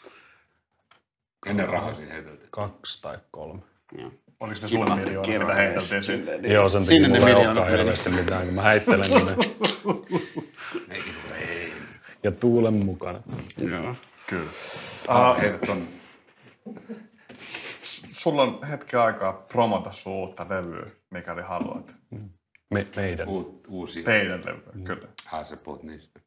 Ennen 1.47 1.69
rahaa 1.69 1.95
siinä 1.95 2.13
heiteltiin. 2.13 2.49
Kaksi 2.51 3.03
tai 3.03 3.19
kolme. 3.31 3.63
Joo. 3.99 4.13
Oliko 4.41 4.61
ne 4.63 4.69
sulle 4.69 4.97
miljoona, 4.97 5.39
mitä 5.39 5.55
heiteltiin? 5.55 6.03
Silleen, 6.03 6.43
niin. 6.43 6.55
Joo, 6.55 6.69
sen 6.69 6.83
takia 6.83 6.97
Sinne 6.97 7.09
mulla 7.09 7.29
ei 7.29 7.35
olekaan 7.47 7.71
hirveästi 7.71 8.11
mitään, 8.11 8.47
kun 8.47 8.55
mä 8.55 8.63
heittelen 8.63 9.11
ne 9.11 9.37
ja 12.23 12.33
tuulen 12.33 12.75
mukana. 12.75 13.23
Joo. 13.59 13.95
Kyllä. 14.27 14.51
Ah, 15.09 15.37
Uh, 15.37 15.43
heitet 15.43 15.69
on 15.69 15.89
sulla 17.91 18.43
on 18.43 18.65
hetki 18.65 18.97
aikaa 18.97 19.33
promota 19.33 19.93
sun 19.93 20.13
uutta 20.13 20.47
levyä, 20.49 20.91
mikäli 21.11 21.43
haluat. 21.43 21.95
Me, 22.71 22.81
meidän. 22.97 23.29
uut, 23.29 23.67
uusia. 23.69 24.05
Teidän 24.05 24.41
levyä, 24.45 24.85
kyllä. 24.85 25.09
Ah, 25.33 25.47
sä 25.47 25.57
puhut 25.57 25.83
niistä. 25.83 26.21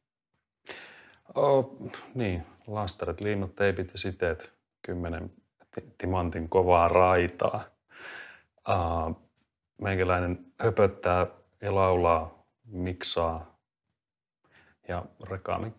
Oh, 1.35 1.77
niin, 2.15 2.45
lastarit, 2.67 3.21
liimat, 3.21 3.55
teipit 3.55 3.91
ja 3.91 3.97
siteet. 3.97 4.53
Kymmenen 4.81 5.31
ti- 5.75 5.93
timantin 5.97 6.49
kovaa 6.49 6.87
raitaa. 6.87 7.63
Uh, 8.69 9.21
meikäläinen 9.81 10.45
höpöttää 10.59 11.27
ja 11.61 11.75
laulaa, 11.75 12.43
miksaa 12.65 13.57
ja 14.87 15.05
rekaami 15.29 15.73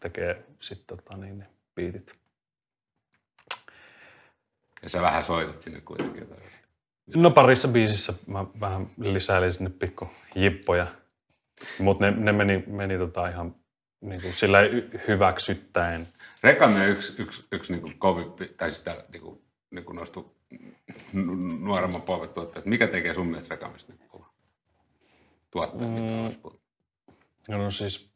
tekee 0.00 0.44
sitten 0.60 0.96
tota, 0.96 1.16
niin, 1.16 1.38
ne 1.38 1.46
biitit. 1.74 2.14
Ja 4.82 4.88
sä 4.88 5.02
vähän 5.02 5.24
soitat 5.24 5.60
sinne 5.60 5.80
kuitenkin 5.80 6.20
jotain. 6.20 6.42
No 7.14 7.30
parissa 7.30 7.68
biisissä 7.68 8.14
mä 8.26 8.44
vähän 8.60 8.86
lisäilin 8.98 9.52
sinne 9.52 9.70
pikku 9.70 10.08
jippoja, 10.34 10.86
mutta 11.78 12.04
ne, 12.04 12.16
ne 12.16 12.32
meni, 12.32 12.64
meni 12.66 12.98
tota 12.98 13.28
ihan 13.28 13.54
niin 14.00 14.22
kuin 14.22 14.32
sillä 14.34 14.58
hyväksyttäen. 15.08 16.08
Rekami 16.42 16.80
on 16.80 16.88
yksi, 16.88 17.14
yksi, 17.18 17.44
yksi 17.52 17.72
niin 17.72 17.82
kuin 17.82 17.98
kovimpi, 17.98 18.48
tai 18.58 18.70
siis 18.70 18.80
täällä 18.80 19.04
niin 19.12 19.22
kuin, 19.22 19.42
niin 19.70 19.84
kuin 19.84 19.96
nostu 19.96 20.36
nu- 21.12 21.34
nuoremman 21.60 22.02
polven 22.02 22.28
tuotteet. 22.28 22.66
Mikä 22.66 22.86
tekee 22.86 23.14
sun 23.14 23.26
mielestä 23.26 23.54
Rekamista 23.54 23.92
niin 23.92 24.08
kova? 24.08 24.26
Tuotteen, 25.50 25.90
mm. 25.90 25.96
mitä 25.96 26.24
olisi 26.24 26.38
puhuttu. 26.38 26.62
No, 27.48 27.58
no 27.58 27.70
siis 27.70 28.10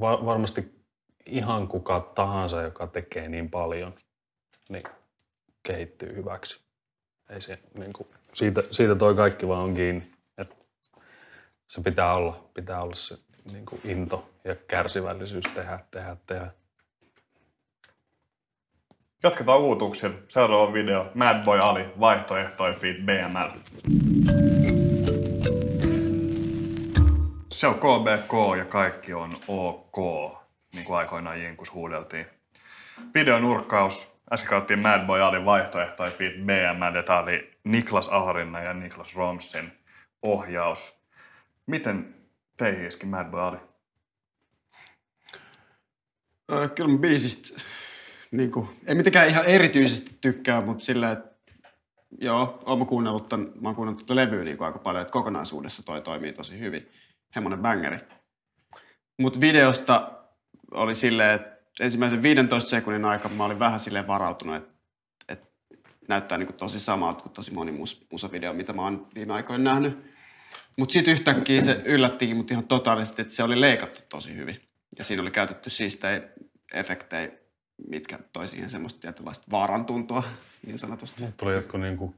va- 0.00 0.26
varmasti 0.26 0.80
ihan 1.26 1.68
kuka 1.68 2.00
tahansa, 2.14 2.62
joka 2.62 2.86
tekee 2.86 3.28
niin 3.28 3.50
paljon, 3.50 3.94
niin 4.70 4.82
kehittyy 5.62 6.16
hyväksi. 6.16 6.60
Ei 7.30 7.40
se, 7.40 7.58
niin 7.74 7.92
kuin, 7.92 8.08
siitä, 8.34 8.62
siitä 8.70 8.94
toi 8.94 9.14
kaikki 9.14 9.48
vaan 9.48 9.60
on 9.60 9.74
kiinni. 9.74 10.12
Että 10.38 10.54
se 11.68 11.80
pitää 11.80 12.14
olla, 12.14 12.50
pitää 12.54 12.82
olla 12.82 12.94
se 12.94 13.18
niin 13.52 13.66
kuin 13.66 13.80
into 13.84 14.30
ja 14.44 14.54
kärsivällisyys 14.54 15.44
tehdä, 15.54 15.78
tehdä, 15.90 16.16
tehdä. 16.26 16.50
Jatketaan 19.22 19.60
uutuuksilla. 19.60 20.16
Seuraava 20.28 20.72
video. 20.72 21.10
Mad 21.14 21.44
Boy 21.44 21.58
Ali, 21.58 21.86
vaihtoehtoja 22.00 22.74
feat 22.74 22.96
BML. 22.96 23.50
Se 27.52 27.66
on 27.66 27.74
KBK 27.74 28.58
ja 28.58 28.64
kaikki 28.64 29.14
on 29.14 29.34
OK, 29.48 29.96
niin 30.74 30.84
kuin 30.84 30.98
aikoinaan 30.98 31.42
Jinkus 31.42 31.74
huudeltiin. 31.74 32.26
Videon 33.14 33.42
nurkkaus. 33.42 34.19
Äsken 34.32 34.48
katsottiin 34.48 34.78
Mad 34.78 35.06
Boy 35.06 35.20
Ali 35.20 35.44
vaihtoehtoja 35.44 36.10
feat 36.10 36.34
BML 36.34 36.96
ja 36.96 37.02
tää 37.02 37.22
oli 37.22 37.50
Niklas 37.64 38.08
Aharinna 38.08 38.60
ja 38.60 38.74
Niklas 38.74 39.16
Romsin 39.16 39.72
ohjaus. 40.22 41.00
Miten 41.66 42.14
teihin 42.56 42.86
iski 42.86 43.06
Mad 43.06 43.30
Boy 43.30 43.40
Ali? 43.40 43.56
Kyllä 46.74 46.90
mä 46.90 46.98
biisistä 46.98 47.62
niin 48.30 48.50
kuin, 48.50 48.68
ei 48.86 48.94
mitenkään 48.94 49.28
ihan 49.28 49.44
erityisesti 49.44 50.18
tykkää, 50.20 50.60
mutta 50.60 50.84
sillä, 50.84 51.12
että 51.12 51.30
joo, 52.20 52.62
oon 52.66 52.78
mä 52.78 52.84
kuunnellut 52.84 53.28
ton, 53.28 53.52
mä 53.60 53.68
oon 53.68 53.76
kuunnellut 53.76 54.02
tätä 54.02 54.16
levyä 54.16 54.44
niin 54.44 54.62
aika 54.62 54.78
paljon, 54.78 55.02
että 55.02 55.12
kokonaisuudessa 55.12 55.82
toi 55.82 56.02
toimii 56.02 56.32
tosi 56.32 56.58
hyvin. 56.58 56.88
Hemmonen 57.36 57.58
bangeri. 57.58 57.98
Mutta 59.18 59.40
videosta 59.40 60.12
oli 60.70 60.94
silleen, 60.94 61.34
että 61.34 61.59
ensimmäisen 61.80 62.22
15 62.22 62.70
sekunnin 62.70 63.04
aikana 63.04 63.34
mä 63.34 63.44
olin 63.44 63.58
vähän 63.58 63.80
silleen 63.80 64.06
varautunut, 64.06 64.56
että, 64.56 64.74
että 65.28 65.46
näyttää 66.08 66.38
niin 66.38 66.46
kuin 66.46 66.56
tosi 66.56 66.80
samalta 66.80 67.22
kuin 67.22 67.32
tosi 67.32 67.54
moni 67.54 67.72
mus, 67.72 68.06
musavideo, 68.12 68.52
mitä 68.52 68.72
mä 68.72 68.82
oon 68.82 69.06
viime 69.14 69.32
aikoina 69.32 69.64
nähnyt. 69.64 70.10
Mutta 70.76 70.92
sitten 70.92 71.12
yhtäkkiä 71.12 71.62
se 71.62 71.82
yllättikin 71.84 72.36
mut 72.36 72.50
ihan 72.50 72.68
totaalisesti, 72.68 73.22
että 73.22 73.34
se 73.34 73.42
oli 73.42 73.60
leikattu 73.60 74.00
tosi 74.08 74.36
hyvin. 74.36 74.60
Ja 74.98 75.04
siinä 75.04 75.22
oli 75.22 75.30
käytetty 75.30 75.70
siistejä 75.70 76.20
efektejä, 76.72 77.30
mitkä 77.88 78.18
toi 78.32 78.48
siihen 78.48 78.70
semmoista 78.70 79.00
tietynlaista 79.00 79.44
vaarantuntoa 79.50 80.22
niin 80.66 80.78
sanotusti. 80.78 81.24
Tuli 81.36 81.54
jotkut 81.54 81.80
niinku 81.80 82.14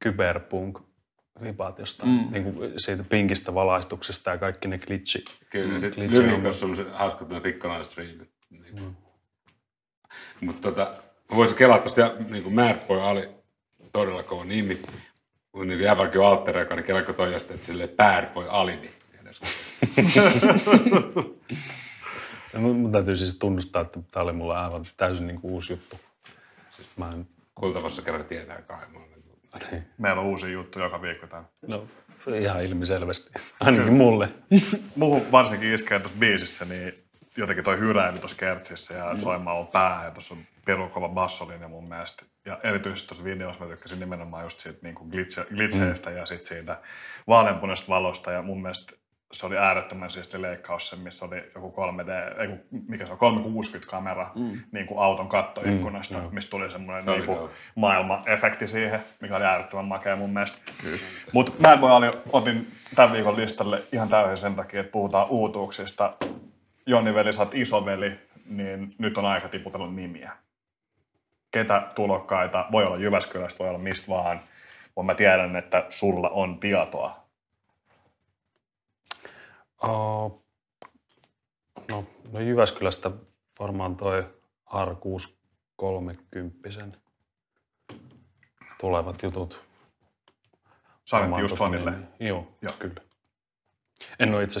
kyberpunk 0.00 0.78
vipaat 1.42 1.78
jostain 1.78 2.10
mm. 2.10 2.32
niinku 2.32 2.60
siitä 2.76 3.04
pinkistä 3.04 3.54
valaistuksesta 3.54 4.30
ja 4.30 4.38
kaikki 4.38 4.68
ne 4.68 4.78
glitchi. 4.78 5.24
Kyllä, 5.50 5.74
mm. 5.74 5.80
sitten 5.80 6.04
glitchi- 6.04 6.18
Lyrik 6.18 6.46
on 6.46 6.54
semmoisen 6.54 6.90
hauskat 6.90 7.28
ne 7.28 7.38
rikkonaisstriimit. 7.38 8.37
Niin. 8.50 8.74
Mm. 8.82 8.94
Mutta 10.40 10.68
tota, 10.70 10.90
mä 11.30 11.36
voisin 11.36 11.56
kelaa 11.56 11.78
tosta, 11.78 12.00
ja 12.00 12.14
niin 12.30 12.42
kuin 12.42 12.54
Mad 12.54 12.76
Boy 12.88 13.00
oli 13.00 13.28
todella 13.92 14.22
kova 14.22 14.44
nimi. 14.44 14.74
Mutta 14.74 15.66
niin 15.66 15.78
kuin 15.78 15.80
jäbälläkin 15.80 16.20
on 16.20 16.26
alter 16.26 16.58
ego, 16.58 16.74
niin 16.74 16.84
kelako 16.84 17.12
toi 17.12 17.32
jostain, 17.32 17.54
että 17.54 17.66
silleen 17.66 17.88
Bad 17.88 18.26
Boy 18.34 18.46
Alibi. 18.50 18.90
Se, 22.46 22.58
mun, 22.58 22.76
mun 22.76 22.92
täytyy 22.92 23.16
siis 23.16 23.38
tunnustaa, 23.38 23.82
että 23.82 24.00
tämä 24.10 24.24
oli 24.24 24.32
mulle 24.32 24.56
aivan 24.56 24.84
täysin 24.96 25.26
niinku 25.26 25.48
uusi 25.48 25.72
juttu. 25.72 26.00
Siis 26.70 26.88
mä 26.96 27.10
en, 27.10 27.28
Kultavassa 27.54 28.02
kerran 28.02 28.24
tietää 28.24 28.62
kai. 28.62 28.78
Mä 28.92 28.98
olen- 28.98 29.08
niin, 29.72 29.84
Meillä 29.98 30.20
on 30.20 30.26
uusi 30.26 30.52
juttu 30.52 30.78
joka 30.80 31.02
viikko 31.02 31.26
täällä. 31.26 31.48
no, 31.66 31.86
ihan 32.40 32.64
ilmiselvästi. 32.64 33.30
Ainakin 33.60 33.92
mulle. 33.92 34.28
Muuhun 34.96 35.32
varsinkin 35.32 35.74
iskee 35.74 35.98
tuossa 35.98 36.18
biisissä, 36.18 36.64
niin 36.64 37.07
jotenkin 37.38 37.64
toi 37.64 37.78
hyräily 37.78 38.18
tuossa 38.18 38.36
kertsissä 38.36 38.94
ja 38.94 39.16
soimaa 39.16 39.54
on 39.54 39.66
pää 39.66 40.04
ja 40.04 40.10
tuossa 40.10 40.34
on 40.34 40.40
pirun 40.66 40.90
kova 40.90 41.08
bassolinja 41.08 41.68
mun 41.68 41.88
mielestä. 41.88 42.24
Ja 42.44 42.58
erityisesti 42.62 43.08
tuossa 43.08 43.24
videossa 43.24 43.64
mä 43.64 43.70
tykkäsin 43.70 44.00
nimenomaan 44.00 44.44
just 44.44 44.60
siitä 44.60 44.78
niin 44.82 44.94
kuin 44.94 45.10
glitche, 45.10 45.46
glitcheistä 45.54 46.10
ja 46.10 46.26
sitten 46.26 46.46
siitä 46.46 46.78
vaaleanpunaisesta 47.28 47.92
valosta 47.92 48.32
ja 48.32 48.42
mun 48.42 48.62
mielestä 48.62 48.92
se 49.32 49.46
oli 49.46 49.56
äärettömän 49.56 50.10
siisti 50.10 50.42
leikkaus 50.42 50.90
se, 50.90 50.96
missä 50.96 51.26
oli 51.26 51.50
joku 51.54 51.74
3D, 51.76 52.40
ei 52.40 52.48
mikä 52.88 53.06
se 53.06 53.12
on, 53.12 53.18
360 53.18 53.90
kamera 53.90 54.30
mm. 54.34 54.60
niin 54.72 54.86
kuin 54.86 55.00
auton 55.00 55.28
kattoikkunasta, 55.28 56.18
mm, 56.18 56.28
mistä 56.32 56.50
tuli 56.50 56.70
semmoinen 56.70 57.02
Se 57.02 57.10
niin 57.10 57.26
kuin, 57.26 57.50
maailma-efekti 57.74 58.66
siihen, 58.66 59.00
mikä 59.20 59.36
oli 59.36 59.44
äärettömän 59.44 59.84
makea 59.84 60.16
mun 60.16 60.30
mielestä. 60.30 60.72
Mutta 61.32 61.52
Mad 61.68 61.78
Boy 61.78 61.90
oli, 61.90 62.10
otin 62.32 62.72
tämän 62.94 63.12
viikon 63.12 63.36
listalle 63.36 63.82
ihan 63.92 64.08
täysin 64.08 64.36
sen 64.36 64.54
takia, 64.54 64.80
että 64.80 64.92
puhutaan 64.92 65.28
uutuuksista. 65.28 66.10
Jonni 66.88 67.14
veli, 67.14 67.32
sä 67.32 67.42
oot 67.42 67.54
isoveli, 67.54 68.18
niin 68.46 68.94
nyt 68.98 69.18
on 69.18 69.24
aika 69.24 69.48
tiputella 69.48 69.86
nimiä. 69.86 70.32
Ketä 71.50 71.92
tulokkaita, 71.94 72.66
voi 72.72 72.84
olla 72.84 72.96
Jyväskylästä, 72.96 73.58
voi 73.58 73.68
olla 73.68 73.78
mistä 73.78 74.08
vaan, 74.08 74.40
mutta 74.94 75.02
mä 75.02 75.14
tiedän, 75.14 75.56
että 75.56 75.86
sulla 75.90 76.28
on 76.28 76.60
tietoa. 76.60 77.24
Uh, 79.84 80.44
no, 81.90 82.04
no 82.32 82.40
Jyväskylästä 82.40 83.10
varmaan 83.60 83.96
toi 83.96 84.26
R6 84.70 85.32
30 85.76 86.68
tulevat 88.80 89.22
jutut. 89.22 89.64
Varmaan 91.12 91.42
just 91.42 91.58
Joo, 91.58 91.68
Joo. 92.20 92.52
Joo, 92.62 92.72
kyllä. 92.78 93.07
En 94.18 94.34
ole 94.34 94.44
itse, 94.44 94.60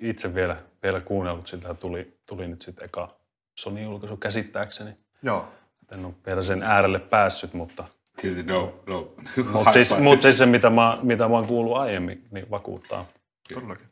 itse 0.00 0.34
vielä, 0.34 0.56
vielä 0.82 1.00
kuunnellut 1.00 1.46
sitä, 1.46 1.74
tuli, 1.74 2.18
tuli 2.26 2.48
nyt 2.48 2.62
sitten 2.62 2.84
eka 2.84 3.16
Sony-julkaisu 3.60 4.16
käsittääkseni. 4.16 4.90
Joo. 5.22 5.48
En 5.92 6.04
ole 6.04 6.14
vielä 6.26 6.42
sen 6.42 6.62
äärelle 6.62 6.98
päässyt, 6.98 7.54
mutta, 7.54 7.84
Silti 8.18 8.48
dope, 8.48 8.92
dope. 8.92 9.22
mutta, 9.52 9.70
siis, 9.70 9.88
sit. 9.88 10.20
siis 10.20 10.38
se, 10.38 10.46
mitä 10.46 10.70
mä, 10.70 10.98
mitä 11.02 11.28
mä 11.28 11.34
oon 11.34 11.46
kuullut 11.46 11.76
aiemmin, 11.76 12.28
niin 12.30 12.50
vakuuttaa. 12.50 13.06
Todellakin. 13.54 13.86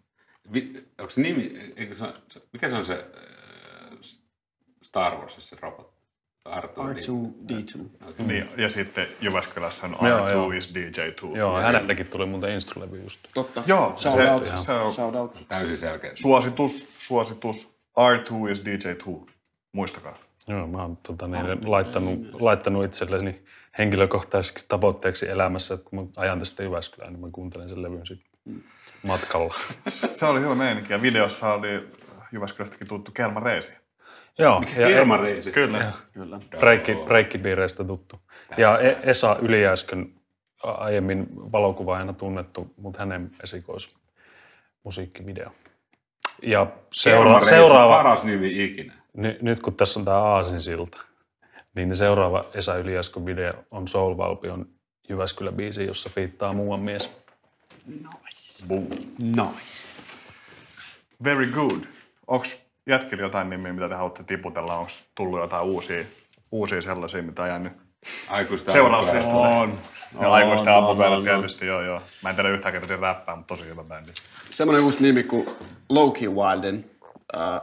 Onko 0.98 1.10
se 1.10 1.20
nimi, 1.20 1.72
eikö 1.76 1.94
se, 1.94 2.04
se, 2.28 2.42
mikä 2.52 2.68
se 2.68 2.74
on 2.74 2.84
se 2.84 2.92
äh, 2.94 3.98
Star 4.82 5.16
Warsissa 5.16 5.56
se 5.56 5.62
robotti? 5.62 5.97
Arthur 6.50 6.94
R2-D2. 6.94 7.80
Okay. 8.08 8.26
Niin, 8.26 8.48
ja 8.56 8.68
sitten 8.68 9.06
Jyväskylässä 9.20 9.86
on 9.86 10.08
Joo, 10.08 10.28
R2 10.28 10.30
joo. 10.30 10.50
is 10.50 10.74
DJ2. 10.74 11.36
Joo, 11.36 11.60
häneltäkin 11.60 12.06
tuli 12.06 12.26
muuten 12.26 12.50
instrulevy 12.50 13.02
just. 13.02 13.20
Totta. 13.34 13.62
Joo, 13.66 13.92
Shout 13.96 14.14
se, 14.14 14.30
out. 14.30 14.46
se 14.46 14.72
on 14.72 14.94
Shout 14.94 15.14
out. 15.14 15.38
Täysin 15.48 15.76
selkeä. 15.76 16.10
suositus, 16.14 16.88
suositus. 16.98 17.78
R2 17.98 18.50
is 18.50 18.62
DJ2. 18.62 19.30
Muistakaa. 19.72 20.18
Joo, 20.48 20.66
mä 20.66 20.82
oon 20.82 20.96
tota, 20.96 21.28
niin, 21.28 21.70
laittanut, 21.70 22.40
laittanut 22.40 22.84
itselleni 22.84 23.42
henkilökohtaiseksi 23.78 24.64
tavoitteeksi 24.68 25.28
elämässä, 25.28 25.74
että 25.74 25.90
kun 25.90 25.98
mä 25.98 26.06
ajan 26.16 26.38
tästä 26.38 26.62
Jyväskylään, 26.62 27.12
niin 27.12 27.20
mä 27.20 27.28
kuuntelen 27.32 27.68
sen 27.68 27.82
levyn 27.82 28.06
sitten 28.06 28.62
matkalla. 29.02 29.54
Se 29.88 30.26
oli 30.26 30.40
hyvä 30.40 30.54
meininki. 30.54 30.92
Ja 30.92 31.02
videossa 31.02 31.52
oli 31.52 31.88
Jyväskylästäkin 32.32 32.88
tuttu 32.88 33.12
Kelma 33.12 33.40
Reisi. 33.40 33.76
Joo, 34.38 34.62
ja 34.78 34.88
Ilman 34.88 35.20
reisi. 35.20 35.52
Kyllä. 35.52 35.92
Kyllä. 36.14 36.40
breikki, 36.58 36.94
breikkipiireistä 37.04 37.84
tuttu. 37.84 38.20
Ja 38.56 38.78
E- 38.80 38.98
Esa 39.02 39.36
Yliäskön 39.42 40.12
aiemmin 40.62 41.26
valokuvaajana 41.52 42.12
tunnettu, 42.12 42.74
mutta 42.76 42.98
hänen 42.98 43.30
esikoismusiikkivideo. 43.42 45.50
Ja 46.42 46.66
seura- 46.92 47.44
seuraava, 47.44 47.96
paras 47.96 48.24
nimi 48.24 48.64
ikinä. 48.64 48.92
Ny, 49.16 49.38
nyt 49.42 49.60
kun 49.60 49.74
tässä 49.74 50.00
on 50.00 50.04
tämä 50.04 50.16
Aasinsilta, 50.16 50.98
niin 51.74 51.96
seuraava 51.96 52.44
Esa 52.54 52.74
Yliaskon 52.76 53.26
video 53.26 53.52
on 53.70 53.88
Soul 53.88 54.16
Valpion 54.16 54.66
Jyväskylä-biisi, 55.08 55.86
jossa 55.86 56.10
fiittaa 56.10 56.52
muuan 56.52 56.80
mies. 56.80 57.16
Nice. 57.86 58.66
Boom. 58.68 58.86
Nice. 59.18 59.78
Very 61.24 61.46
good. 61.46 61.80
Onks 62.26 62.62
jätkillä 62.88 63.22
jotain 63.22 63.50
nimiä, 63.50 63.72
mitä 63.72 63.88
te 63.88 63.94
haluatte 63.94 64.24
tiputella? 64.24 64.76
Onko 64.76 64.92
tullut 65.14 65.40
jotain 65.40 65.64
uusia, 65.64 66.04
uusia 66.52 66.82
sellaisia, 66.82 67.22
mitä 67.22 67.42
on 67.42 67.48
jäänyt 67.48 67.72
Aikuista 68.28 68.72
seurauslistalle? 68.72 69.56
On. 69.56 69.78
Ja 70.20 70.32
aikuisten 70.32 70.72
On, 70.72 70.84
aamupäivät 70.84 71.12
on, 71.12 71.18
on. 71.18 71.24
tietysti, 71.24 71.66
joo 71.66 71.82
joo. 71.82 72.02
Mä 72.22 72.30
en 72.30 72.36
tiedä 72.36 72.48
yhtään, 72.48 72.74
siinä 72.86 73.00
räppää, 73.00 73.36
mutta 73.36 73.54
tosi 73.54 73.64
hyvä 73.68 73.84
bändi. 73.84 74.12
Semmoinen 74.50 74.84
uusi 74.84 75.02
nimi 75.02 75.22
kuin 75.22 75.46
Loki 75.88 76.28
Wilden 76.28 76.84
äh, 77.36 77.60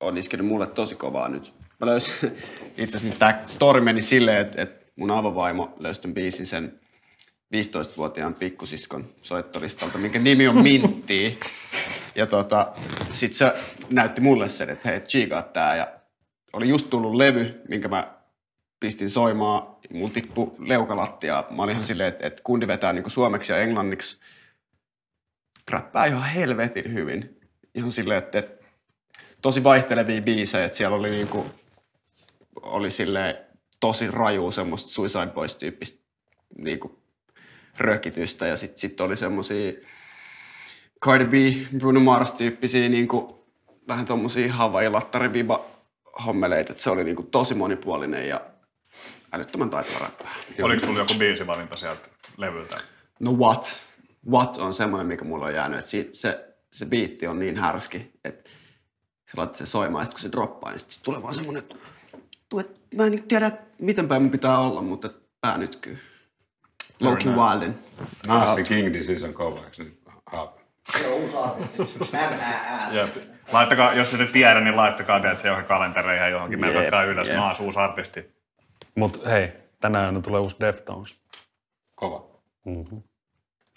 on 0.00 0.18
iskenyt 0.18 0.46
mulle 0.46 0.66
tosi 0.66 0.94
kovaa 0.94 1.28
nyt. 1.28 1.54
Mä 1.80 1.86
löysin, 1.86 2.36
itse 2.78 2.96
asiassa 2.96 3.18
tämä 3.18 3.40
story 3.44 3.80
meni 3.80 4.02
silleen, 4.02 4.40
että, 4.40 4.62
että 4.62 4.86
mun 4.96 5.10
avovaimo 5.10 5.74
löysi 5.78 6.00
tämän 6.00 6.14
biisin 6.14 6.46
sen 6.46 6.80
15-vuotiaan 7.52 8.34
pikkusiskon 8.34 9.06
soittolistalta, 9.22 9.98
minkä 9.98 10.18
nimi 10.18 10.48
on 10.48 10.62
Mintti. 10.62 11.40
Ja 12.14 12.26
tota, 12.26 12.72
sit 13.12 13.32
se 13.32 13.52
näytti 13.90 14.20
mulle 14.20 14.48
sen, 14.48 14.70
että 14.70 14.88
hei, 14.88 15.00
chiikaa 15.00 15.42
tää. 15.42 15.76
Ja 15.76 15.92
oli 16.52 16.68
just 16.68 16.90
tullut 16.90 17.14
levy, 17.14 17.62
minkä 17.68 17.88
mä 17.88 18.14
pistin 18.80 19.10
soimaan. 19.10 19.76
Mulla 19.92 20.12
tippui 20.12 20.52
leukalattia. 20.58 21.44
Mä 21.50 21.62
olin 21.62 21.72
ihan 21.72 21.86
silleen, 21.86 22.08
että, 22.08 22.26
että 22.26 22.42
kundi 22.42 22.66
vetää 22.66 22.92
niinku 22.92 23.10
suomeksi 23.10 23.52
ja 23.52 23.58
englanniksi 23.58 24.20
räppää 25.70 26.06
ihan 26.06 26.30
helvetin 26.30 26.94
hyvin. 26.94 27.40
Ihan 27.74 27.92
silleen, 27.92 28.18
että, 28.18 28.38
että 28.38 28.64
tosi 29.42 29.64
vaihtelevia 29.64 30.22
biisejä, 30.22 30.64
että 30.64 30.78
siellä 30.78 30.96
oli 30.96 31.10
niinku, 31.10 31.46
oli 32.62 32.90
silleen 32.90 33.34
tosi 33.80 34.10
raju 34.10 34.50
semmoista 34.50 34.90
Suicide 34.90 35.26
Boys-tyyppistä 35.26 36.02
niinku 36.58 37.01
rökitystä 37.78 38.46
ja 38.46 38.56
sitten 38.56 38.78
sit 38.78 39.00
oli 39.00 39.16
semmosia 39.16 39.72
Cardi 41.04 41.24
B, 41.24 41.32
Bruno 41.78 42.00
Mars-tyyppisiä 42.00 42.88
niinku 42.88 43.46
vähän 43.88 44.04
tommosia 44.04 44.52
Hawaii-lattariviba 44.52 45.64
hommeleita, 46.26 46.74
se 46.76 46.90
oli 46.90 47.04
niinku 47.04 47.22
tosi 47.22 47.54
monipuolinen 47.54 48.28
ja 48.28 48.40
älyttömän 49.32 49.70
taitava 49.70 49.98
räppää. 49.98 50.34
Oliko 50.62 50.86
sulla 50.86 50.98
joku 50.98 51.14
biisivalinta 51.14 51.76
sieltä 51.76 52.08
levyltä? 52.36 52.80
No 53.20 53.32
What? 53.32 53.80
What 54.30 54.56
on 54.56 54.74
semmoinen, 54.74 55.06
mikä 55.06 55.24
mulla 55.24 55.46
on 55.46 55.54
jäänyt. 55.54 55.86
Si- 55.86 56.08
se, 56.12 56.54
se 56.72 56.86
biitti 56.86 57.26
on 57.26 57.38
niin 57.38 57.60
härski, 57.60 58.12
että 58.24 58.50
sä 59.30 59.32
laitat 59.36 59.56
sen 59.56 59.66
soimaan 59.66 60.02
ja 60.02 60.06
sit 60.06 60.14
kun 60.14 60.20
se 60.20 60.32
droppaa, 60.32 60.70
niin 60.70 60.80
sit, 60.80 60.90
sit 60.90 61.02
tulee 61.02 61.22
vaan 61.22 61.34
semmoinen, 61.34 61.62
että 61.62 61.74
mä 62.96 63.06
en 63.06 63.22
tiedä, 63.22 63.52
miten 63.78 64.08
päin 64.08 64.22
mun 64.22 64.30
pitää 64.30 64.58
olla, 64.58 64.82
mutta 64.82 65.10
pää 65.40 65.58
nytkyy. 65.58 65.98
Loki 67.02 67.28
nice. 67.28 67.40
Wilden. 67.40 67.74
Nassi 68.26 68.64
King 68.64 68.92
Disease 68.92 69.26
on 69.26 69.34
kova, 69.34 69.64
eikö 69.64 69.84
nyt? 69.84 70.02
Jep. 72.92 73.16
Laittakaa, 73.52 73.94
jos 73.94 74.14
ette 74.14 74.26
tiedä, 74.32 74.60
niin 74.60 74.76
laittakaa 74.76 75.20
teet 75.20 75.38
se 75.40 75.48
johonkin 75.48 75.68
kalentereihin 75.68 76.30
johonkin. 76.30 76.58
Jep, 76.60 76.72
Merkatkaa 76.74 77.04
ylös. 77.04 77.28
jep. 77.28 77.36
Maas 77.36 77.60
uusi 77.60 77.78
artisti. 77.78 78.32
Mutta 78.94 79.28
hei, 79.30 79.52
tänään 79.80 80.22
tulee 80.22 80.40
uusi 80.40 80.56
Deftones. 80.60 81.16
Kova. 81.94 82.24
Mm-hmm. 82.64 83.02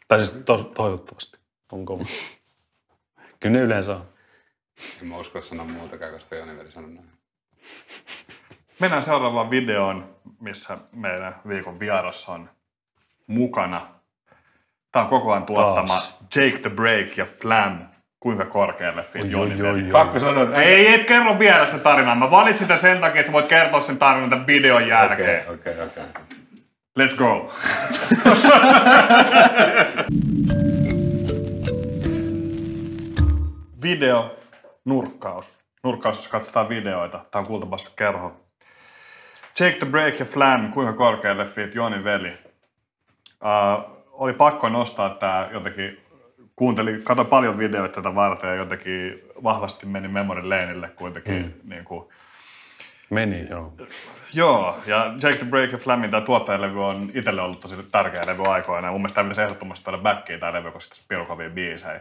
Tai 0.08 0.24
siis 0.24 0.44
to- 0.46 0.64
toivottavasti 0.64 1.40
on 1.72 1.86
kova. 1.86 2.04
Kyllä 3.40 3.54
ne 3.58 3.60
yleensä 3.66 3.96
on. 3.96 4.06
En 5.02 5.08
mä 5.08 5.18
usko 5.18 5.42
sanoa 5.42 5.66
muutakaan, 5.66 6.14
koska 6.14 6.36
Joni 6.36 6.58
veli 6.58 6.72
sanoi 6.72 6.90
näin. 6.92 7.12
Mennään 8.80 9.04
seuraavaan 9.04 9.50
videoon, 9.50 10.16
missä 10.40 10.78
meidän 10.92 11.42
viikon 11.48 11.80
vieras 11.80 12.30
on 12.30 12.50
mukana. 13.28 13.88
Tää 14.92 15.04
on 15.04 15.10
koko 15.10 15.32
ajan 15.32 15.46
tuottama 15.46 15.88
Taas. 15.88 16.18
Jake 16.36 16.58
the 16.58 16.70
Break 16.70 17.18
ja 17.18 17.26
Flam. 17.26 17.80
Kuinka 18.20 18.46
korkealle 18.46 19.04
fit 19.04 19.22
Oi, 19.22 19.32
Joni 19.32 19.62
oi. 19.62 19.84
Pakko 19.92 20.20
sanoa, 20.20 20.44
että... 20.44 20.62
Ei, 20.62 20.94
et 20.94 21.08
kerro 21.08 21.40
vielä 21.40 21.66
sitä 21.66 21.78
tarinaa. 21.78 22.16
Mä 22.16 22.32
valitsin 22.32 22.68
tämän 22.68 22.82
sen 22.82 23.02
takia, 23.02 23.20
että 23.20 23.28
sä 23.28 23.34
voit 23.34 23.48
kertoa 23.48 23.80
sen 23.80 23.98
tarinan 23.98 24.30
tämän 24.30 24.48
videon 24.48 24.88
jälkeen. 24.88 25.44
Okei, 25.50 25.74
okei, 25.74 25.84
okei. 25.86 26.04
Let's 27.00 27.16
go. 27.16 27.52
Video, 33.84 34.36
nurkkaus. 34.86 35.60
Nurkkaus, 35.84 36.18
jos 36.18 36.28
katsotaan 36.28 36.70
videoita. 36.70 37.26
Tää 37.32 37.40
on 37.40 37.48
kultapassu 37.48 37.92
kerho. 37.96 38.34
Jake 39.60 39.78
the 39.78 39.86
Break 39.86 40.20
ja 40.20 40.26
Flam, 40.26 40.72
kuinka 40.72 40.94
korkealle 40.94 41.46
fit 41.46 41.76
Joni 41.76 42.04
veli. 42.04 42.34
Uh, 43.46 43.96
oli 44.12 44.34
pakko 44.34 44.70
nostaa 44.70 45.10
tää 45.10 45.50
jotenkin, 45.52 46.02
kuuntelin, 46.56 47.04
katsoin 47.04 47.28
paljon 47.28 47.58
videoita 47.58 48.02
tätä 48.02 48.16
varten 48.16 48.50
ja 48.50 48.56
jotenkin 48.56 49.22
vahvasti 49.44 49.86
meni 49.86 50.08
memory 50.08 50.44
laneille 50.44 50.90
kuitenkin. 50.90 51.62
Mm. 51.64 51.70
Niin 51.70 51.86
kuin, 51.86 52.10
Meni, 53.10 53.48
joo. 53.50 53.74
Joo, 54.34 54.78
ja 54.88 55.14
Jake 55.24 55.38
the 55.38 55.46
Break 55.46 55.72
ja 55.72 55.78
Flamin 55.78 56.12
tämä 56.12 56.22
tuottajalevy 56.22 56.86
on 56.86 57.10
itselle 57.14 57.42
ollut 57.42 57.60
tosi 57.60 57.76
tärkeä 57.92 58.24
levy 58.26 58.44
aikoina. 58.46 58.92
Mun 58.92 59.02
mielestä 59.02 59.16
tämä 59.16 59.30
pitäisi 59.30 59.42
ehdottomasti 59.42 59.86
tuoda 59.86 59.98
backiin 59.98 60.40
tämä 60.40 60.54
levy, 60.54 60.72
koska 60.72 60.90
tässä 60.90 61.04
on 61.04 61.08
pirun 61.08 61.28
kovia 61.28 61.50
biisejä. 61.50 62.00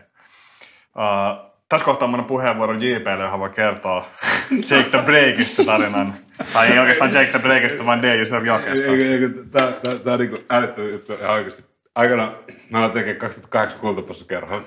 Uh, 0.96 1.53
tässä 1.68 1.84
kohtaa 1.84 2.08
on 2.08 2.24
puheenvuoro 2.24 2.72
JPlle, 2.72 3.24
johon 3.24 3.40
voi 3.40 3.50
kertoa 3.50 4.06
Jake 4.70 4.90
the 4.90 5.02
Breakista 5.02 5.64
tarinan. 5.64 6.14
Tai 6.52 6.72
ei 6.72 6.78
oikeastaan 6.78 7.12
Jake 7.12 7.30
the 7.30 7.38
Breakista, 7.38 7.86
vaan 7.86 8.02
DJ 8.02 8.24
tää, 9.50 9.72
tää, 9.72 9.94
tää 9.94 10.12
on 10.12 10.20
niinku 10.20 10.38
älytty 10.50 10.92
juttu 10.92 11.12
ihan 11.12 11.34
oikeesti. 11.34 11.64
Aikana 11.94 12.32
mä 12.70 12.78
aloin 12.78 12.92
tekemään 12.92 13.16
2008 13.16 13.80
kultapassukerhoa. 13.80 14.62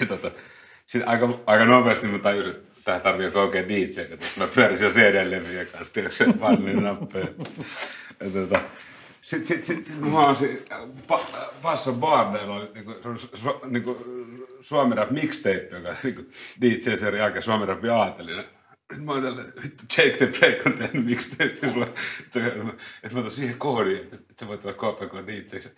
Ja 0.00 0.06
tota, 0.06 0.30
sit 0.86 1.02
aika, 1.06 1.28
aika 1.46 1.64
nopeasti 1.64 2.08
mä 2.08 2.18
tajusin, 2.18 2.52
että 2.52 2.80
tää 2.84 3.00
tarvii 3.00 3.26
joku 3.26 3.38
oikein 3.38 3.68
DJ, 3.68 4.00
että 4.00 4.26
mä 4.36 4.46
pyörin 4.46 4.78
siellä 4.78 4.94
CD-levyjen 4.94 5.66
kanssa, 5.66 5.94
tiedätkö, 5.94 6.24
painin 6.40 6.84
nappeja. 6.84 7.26
Ja 8.20 8.30
tota, 8.30 8.60
sit, 9.22 9.44
sit, 9.44 9.64
sit, 9.64 9.84
sit 9.84 10.00
mä 10.00 10.10
huomasin, 10.10 10.64
pa, 11.06 11.20
Basso 11.62 11.92
Bardella 11.92 12.54
oli 12.54 12.70
niinku, 12.74 12.94
niinku, 13.64 14.04
Suomi 14.66 14.94
Rap 14.94 15.10
mixtape, 15.10 15.68
joka 15.70 15.96
niinku 16.02 16.22
DJ-serin 16.60 17.18
jälkeen 17.20 17.42
Suomi 17.42 17.66
Rapin 17.66 17.90
aatelinen. 17.90 18.44
Nyt 18.92 19.04
mä 19.04 19.12
oon 19.12 19.22
tällä, 19.22 19.44
vittu 19.62 19.84
Jake 19.98 20.16
the 20.16 20.26
Break 20.26 20.66
on 20.66 20.72
tehnyt 20.72 21.04
mixtape, 21.04 21.54
sulle, 21.72 21.84
että, 21.84 22.30
se- 22.30 22.46
että 23.02 23.14
mä 23.14 23.18
otan 23.18 23.30
siihen 23.30 23.58
koodiin, 23.58 23.96
että, 24.00 24.16
että 24.16 24.34
se 24.36 24.48
voi 24.48 24.58
tulla 24.58 24.74
KPK 24.74 25.26
DJ. 25.26 25.40
Sitten 25.46 25.72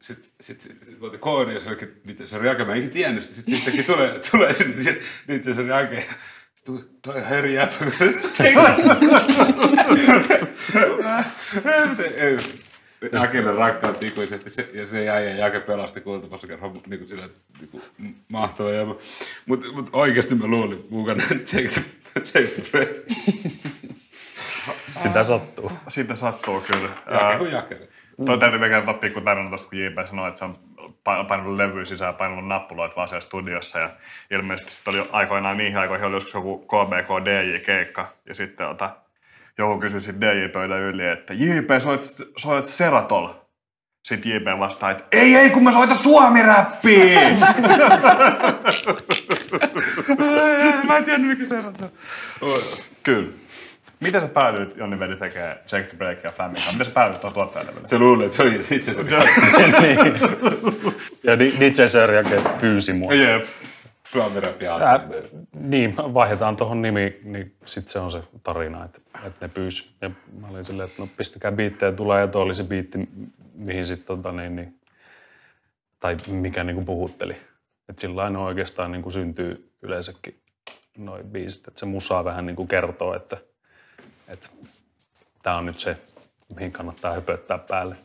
sit, 0.00 0.32
sit, 0.40 0.60
sit, 0.60 1.00
mä 1.00 1.06
otin 1.06 1.20
koodin 1.20 1.54
ja 1.54 1.60
se 1.60 1.68
olikin 1.68 2.00
DJ 2.08 2.24
serin 2.24 2.46
jälkeen, 2.46 2.68
mä 2.68 2.74
enkin 2.74 2.90
tiennyt 2.90 3.22
sitä. 3.22 3.34
Sitten 3.34 3.56
sittenkin 3.56 3.84
tulee, 3.84 4.20
tulee 4.30 4.52
sinne 4.52 4.96
DJ 5.28 5.68
jälkeen. 5.68 6.02
Sitten 6.02 6.64
tuli, 6.64 6.84
toi 7.02 7.22
Harry 7.22 7.52
Jäpä, 7.52 7.76
kun 7.78 7.92
Jake 8.38 8.54
Akille 13.12 13.52
rakkaat 13.52 14.02
ikuisesti 14.02 14.50
se, 14.50 14.70
ja 14.74 14.86
se 14.86 15.04
jäi 15.04 15.24
ja 15.24 15.36
Jake 15.36 15.60
pelasti 15.60 16.00
kultapassa 16.00 16.46
kerran 16.46 16.72
niin 16.72 16.98
kuin 16.98 17.08
sillä 17.08 17.28
niin 17.60 17.68
kuin, 17.68 17.82
mahtava. 18.28 18.70
Ja, 18.70 18.86
mutta 19.46 19.72
mut 19.72 19.90
oikeasti 19.92 20.34
mä 20.34 20.46
luulin 20.46 20.86
mukana 20.90 21.22
Jake 21.30 21.68
the, 21.68 21.82
Jake 22.14 22.46
the 22.46 22.62
Break. 22.70 22.88
Sitä 25.02 25.22
sattuu. 25.22 25.72
Siitä 25.88 26.14
sattuu 26.14 26.60
kyllä. 26.60 26.88
Jake 27.10 27.38
kuin 27.38 27.52
Jake. 27.52 27.88
Toi 28.26 28.38
täytyy 28.38 28.60
vielä 28.60 28.74
kertoa 28.74 28.94
pikku 28.94 29.20
tarina 29.20 29.48
tuosta, 29.48 29.68
kun 29.68 29.78
JP 29.78 29.94
sanoi, 30.04 30.28
että 30.28 30.38
se 30.38 30.44
on 30.44 30.58
pa- 30.86 31.28
painanut 31.28 31.56
levyä 31.56 31.84
sisään, 31.84 32.14
painanut 32.14 32.48
nappuloita 32.48 32.96
vaan 32.96 33.08
siellä 33.08 33.20
studiossa. 33.20 33.78
Ja 33.78 33.90
ilmeisesti 34.30 34.72
sitten 34.72 34.94
oli 34.94 35.08
aikoinaan 35.12 35.56
niihin 35.56 35.78
aikoihin 35.78 36.06
oli 36.06 36.16
joskus 36.16 36.34
joku 36.34 36.58
KBK 36.58 37.08
DJ-keikka. 37.24 38.06
Ja 38.28 38.34
sitten 38.34 38.68
ota, 38.68 38.96
joku 39.58 39.78
kysyi 39.80 40.00
sitten 40.00 40.28
DJ-pöydän 40.28 40.80
yli, 40.80 41.06
että 41.08 41.34
JP, 41.34 41.68
soit, 41.82 42.04
soit 42.36 42.66
Seratol. 42.66 43.28
Sitten 44.08 44.32
JP 44.32 44.44
vastaa, 44.58 44.90
että 44.90 45.04
ei, 45.12 45.36
ei, 45.36 45.50
kun 45.50 45.64
mä 45.64 45.72
soitan 45.72 45.96
suomi-räppiä! 45.98 47.20
Mä 50.86 50.96
en 50.96 51.04
tiedä 51.04 51.18
mikä 51.18 51.46
se 51.46 51.56
on. 51.58 51.74
Kyllä. 53.02 53.28
Miten 54.00 54.20
sä 54.20 54.28
päädyit, 54.28 54.76
Jonni 54.76 54.98
Veli, 54.98 55.16
tekee 55.16 55.58
Check 55.66 55.88
the 55.88 55.96
Break 55.98 56.24
ja 56.24 56.30
Flamin 56.30 56.54
kanssa? 56.54 56.72
Miten 56.72 56.86
sä 56.86 56.92
päädyit 56.92 57.20
tuon 57.20 57.32
tuottajalle? 57.32 57.72
Se 57.84 57.98
luulee, 57.98 58.24
että 58.26 58.36
se 58.36 58.42
oli 58.42 58.60
itse 58.70 58.90
asiassa 58.90 59.16
Ja 61.24 61.38
di- 61.38 61.54
DJ 61.60 61.86
Serjake 61.88 62.40
pyysi 62.60 62.92
mua. 62.92 63.14
Jep. 63.14 63.44
Suomi 64.08 64.40
Rapia. 64.40 64.74
Niin, 65.66 65.96
vaihdetaan 65.96 66.56
tuohon 66.56 66.82
nimi, 66.82 67.20
niin 67.22 67.56
sitten 67.64 67.92
se 67.92 67.98
on 67.98 68.10
se 68.10 68.22
tarina, 68.42 68.84
että, 68.84 69.00
että 69.24 69.46
ne 69.46 69.48
pyysi. 69.48 69.90
Ja 70.00 70.10
mä 70.40 70.48
olin 70.48 70.64
silleen, 70.64 70.88
että 70.88 71.02
no 71.02 71.08
pistäkää 71.16 71.52
biittejä 71.52 71.92
tulee, 71.92 72.20
ja 72.20 72.28
tuo 72.28 72.42
oli 72.42 72.54
se 72.54 72.64
biitti, 72.64 72.98
mihin 73.54 73.86
sitten 73.86 74.06
tota 74.06 74.32
niin, 74.32 74.56
niin, 74.56 74.80
tai 76.00 76.16
mikä 76.28 76.64
niin 76.64 76.74
kuin 76.74 76.86
puhutteli. 76.86 77.36
Että 77.88 78.00
sillä 78.00 78.16
lailla 78.16 78.38
oikeastaan 78.38 78.92
niin 78.92 79.02
kuin 79.02 79.12
syntyy 79.12 79.72
yleensäkin 79.82 80.40
noin 80.98 81.26
biisit, 81.26 81.68
että 81.68 81.80
se 81.80 81.86
musaa 81.86 82.24
vähän 82.24 82.46
niin 82.46 82.56
kuin 82.56 82.68
kertoo, 82.68 83.14
että, 83.14 83.36
että 84.28 84.48
tämä 85.42 85.56
on 85.56 85.66
nyt 85.66 85.78
se, 85.78 85.96
mihin 86.54 86.72
kannattaa 86.72 87.14
höpöttää 87.14 87.58
päälle. 87.58 87.96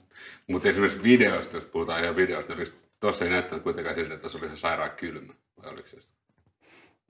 Mutta 0.48 0.70
esimerkiksi 0.70 1.04
videosta, 1.04 1.58
jos 1.58 1.66
puhutaan 1.66 2.04
ihan 2.04 2.16
videosta, 2.16 2.56
niin 2.56 2.74
tuossa 3.00 3.26
ei 3.26 3.32
näyttänyt 3.32 3.64
kuitenkaan 3.64 3.96
siltä, 3.96 4.14
että 4.14 4.30
se 4.30 4.38
oli 4.38 4.46
ihan 4.46 4.58
sairaan 4.58 4.92
kylmä. 4.92 5.34
Vai 5.58 5.72
oliko 5.72 5.88
se? 5.88 5.98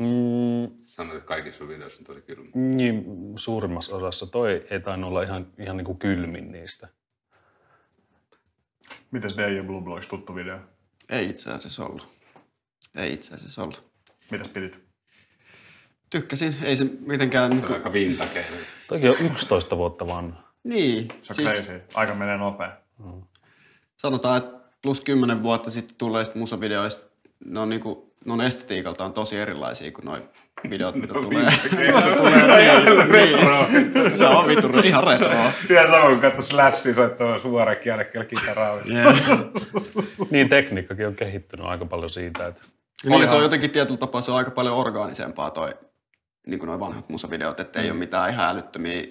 Mm, 0.01 0.77
Sanoit, 0.87 1.17
että 1.17 1.27
kaikissa 1.27 1.57
sun 1.57 1.67
videoissa 1.67 1.99
on 1.99 2.05
tosi 2.05 2.21
kylmä. 2.21 2.49
niin, 2.53 3.05
suurimmassa 3.35 3.95
osassa 3.95 4.25
toi 4.25 4.67
ei 4.69 4.79
tainnut 4.79 5.07
olla 5.07 5.23
ihan, 5.23 5.47
ihan 5.59 5.77
niin 5.77 5.85
kuin 5.85 5.97
kylmin 5.97 6.51
niistä. 6.51 6.87
Mites 9.11 9.37
DJ 9.37 9.61
Blue 9.61 9.81
Blogs 9.81 10.07
tuttu 10.07 10.35
video? 10.35 10.59
Ei 11.09 11.29
itse 11.29 11.51
asiassa 11.51 11.85
ollut. 11.85 12.07
Ei 12.95 13.13
itse 13.13 13.35
asiassa 13.35 13.63
ollut. 13.63 13.83
Mitäs 14.31 14.47
pidit? 14.47 14.79
Tykkäsin, 16.09 16.55
ei 16.63 16.75
se 16.75 16.85
mitenkään... 16.99 17.57
Se 17.59 17.65
on 17.65 17.73
aika 17.73 17.93
vintage. 17.93 18.45
Toki 18.87 19.09
on 19.09 19.15
11 19.19 19.77
vuotta 19.77 20.07
vanha. 20.07 20.53
niin 20.63 21.07
Se 21.21 21.31
on 21.31 21.35
siis 21.35 21.47
crazy. 21.53 21.81
Aika 21.93 22.15
menee 22.15 22.37
nopea. 22.37 22.77
sanotaan, 23.97 24.37
että 24.37 24.59
plus 24.81 25.01
10 25.01 25.43
vuotta 25.43 25.69
sitten 25.69 25.95
tulleista 25.97 26.39
musavideoista, 26.39 27.11
ne 27.45 27.60
on, 27.60 27.69
niinku, 27.69 28.13
ne 28.25 28.34
on 28.34 28.41
estetiikaltaan 28.41 29.13
tosi 29.13 29.38
erilaisia 29.38 29.91
kuin 29.91 30.06
noi 30.06 30.21
videot, 30.69 30.95
mitä 30.95 31.13
tulee. 31.13 31.43
mitä 31.71 32.15
tulee 32.17 32.47
niin, 32.47 33.12
niin. 33.12 34.12
Se 34.12 34.27
on 34.27 34.47
vittu 34.47 34.67
ihan 34.84 35.04
retroa. 35.04 35.51
Ihan 35.69 35.88
sama, 35.88 36.10
kun 36.10 36.19
katsoi 36.19 36.43
Slashia 36.43 36.93
soittamaan 36.93 37.39
suoraan 37.39 37.77
kielekkeellä 37.77 38.25
kitaraa. 38.25 38.77
Niin 40.30 40.49
tekniikkakin 40.49 41.08
on 41.08 41.15
kehittynyt 41.15 41.65
aika 41.65 41.86
paljon 41.86 42.10
siitä, 42.10 42.47
että 42.47 42.62
Niin, 43.06 43.27
se 43.27 43.36
on 43.36 43.43
jotenkin 43.43 43.71
tietyllä 43.71 43.97
tapaa 43.97 44.21
se 44.21 44.32
on 44.32 44.38
aika 44.38 44.51
paljon 44.51 44.75
orgaanisempaa 44.75 45.49
toi, 45.49 45.73
niin 46.47 46.60
kuin 46.60 46.67
noi 46.67 46.80
vanhat 46.80 47.10
musavideot, 47.10 47.60
että 47.60 47.82
ei 47.82 47.91
ole 47.91 47.99
mitään 47.99 48.30
ihan 48.30 48.49
älyttömiä 48.49 49.04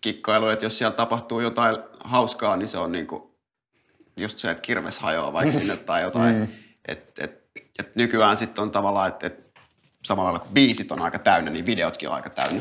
kikkailuja, 0.00 0.52
että 0.52 0.64
jos 0.64 0.78
siellä 0.78 0.96
tapahtuu 0.96 1.40
jotain 1.40 1.76
hauskaa, 2.04 2.56
niin 2.56 2.68
se 2.68 2.78
on 2.78 2.92
niinku 2.92 3.38
just 4.16 4.38
se, 4.38 4.50
että 4.50 4.62
kirves 4.62 4.98
hajoaa 4.98 5.32
vaikka 5.32 5.52
sinne 5.52 5.76
tai 5.76 6.02
jotain. 6.02 6.36
Mm. 6.36 6.48
Et, 6.88 7.18
et, 7.18 7.39
et 7.80 7.96
nykyään 7.96 8.36
sitten 8.36 8.62
on 8.62 8.70
tavallaan, 8.70 9.08
että 9.08 9.26
et, 9.26 9.46
samalla 10.04 10.24
lailla 10.30 10.44
kuin 10.44 10.54
biisit 10.54 10.92
on 10.92 11.02
aika 11.02 11.18
täynnä, 11.18 11.50
niin 11.50 11.66
videotkin 11.66 12.08
on 12.08 12.14
aika 12.14 12.30
täynnä. 12.30 12.60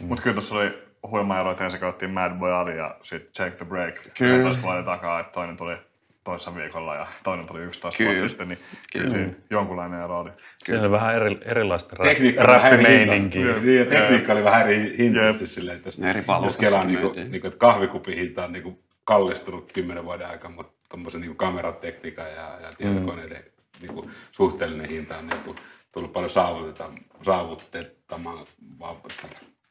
Mm. 0.00 0.06
Mutta 0.06 0.22
kyllä 0.22 0.34
tuossa 0.34 0.54
oli 0.54 0.82
huima 1.10 1.40
ero, 1.40 1.50
että 1.50 1.64
ensin 1.64 1.80
katsottiin 1.80 2.14
Mad 2.14 2.38
Boy 2.38 2.52
Ali 2.52 2.76
ja 2.76 2.96
sitten 3.02 3.32
Check 3.32 3.56
the 3.56 3.64
Break. 3.66 3.94
Kyllä. 4.18 4.36
11 4.36 4.62
vuoden 4.62 4.84
takaa, 4.84 5.20
että 5.20 5.32
toinen 5.32 5.56
tuli 5.56 5.76
toissa 6.24 6.54
viikolla 6.54 6.94
ja 6.94 7.06
toinen 7.24 7.46
tuli 7.46 7.60
11 7.60 7.98
Kyllä. 7.98 8.10
vuotta 8.10 8.28
sitten, 8.28 8.48
niin 8.48 8.58
kyllä, 8.92 9.04
Kyllä. 9.10 9.16
siinä 9.24 9.34
jonkunlainen 9.50 10.00
ero 10.00 10.20
oli. 10.20 10.30
kyllä 10.64 10.82
on 10.82 10.90
vähän 10.90 11.14
eri, 11.16 11.38
erilaista 11.44 11.96
rap, 11.96 12.08
Tekniikka 12.08 12.42
oli 12.44 12.48
vähän 12.48 12.72
eri 12.72 12.82
räppimeininkiä. 12.82 13.44
hinta. 13.44 13.60
Niin, 13.60 13.78
ja 13.78 13.86
tekniikka 13.86 14.32
oli 14.32 14.44
vähän 14.44 14.60
eri 14.62 14.94
hinta. 14.98 15.20
Jep. 15.20 15.36
Siis 15.36 15.54
silleen, 15.54 15.76
että 15.76 15.88
jos, 15.88 15.98
eri 15.98 16.24
jos 16.44 16.56
kelaa, 16.56 16.84
niin 16.84 16.98
kuin, 16.98 17.04
myytiin. 17.04 17.30
niin 17.30 17.40
kuin, 17.40 17.48
että 17.48 17.58
kahvikupin 17.58 18.18
hinta 18.18 18.44
on 18.44 18.52
niin 18.52 18.62
kuin 18.62 18.78
kallistunut 19.04 19.72
kymmenen 19.72 20.04
vuoden 20.04 20.26
aikana, 20.28 20.54
mutta 20.54 20.72
tuommoisen 20.88 21.20
niin 21.20 21.36
kameratekniikan 21.36 22.26
ja, 22.30 22.58
ja 22.60 22.72
tietokoneiden 22.78 23.44
niin 23.80 23.94
kuin, 23.94 24.10
suhteellinen 24.32 24.90
hinta 24.90 25.18
on 25.18 25.26
niin 25.26 25.42
kuin, 25.42 25.56
tullut 25.92 26.12
paljon 26.12 26.30
saavutetaan, 26.30 26.98
saavutettamaan 27.22 28.46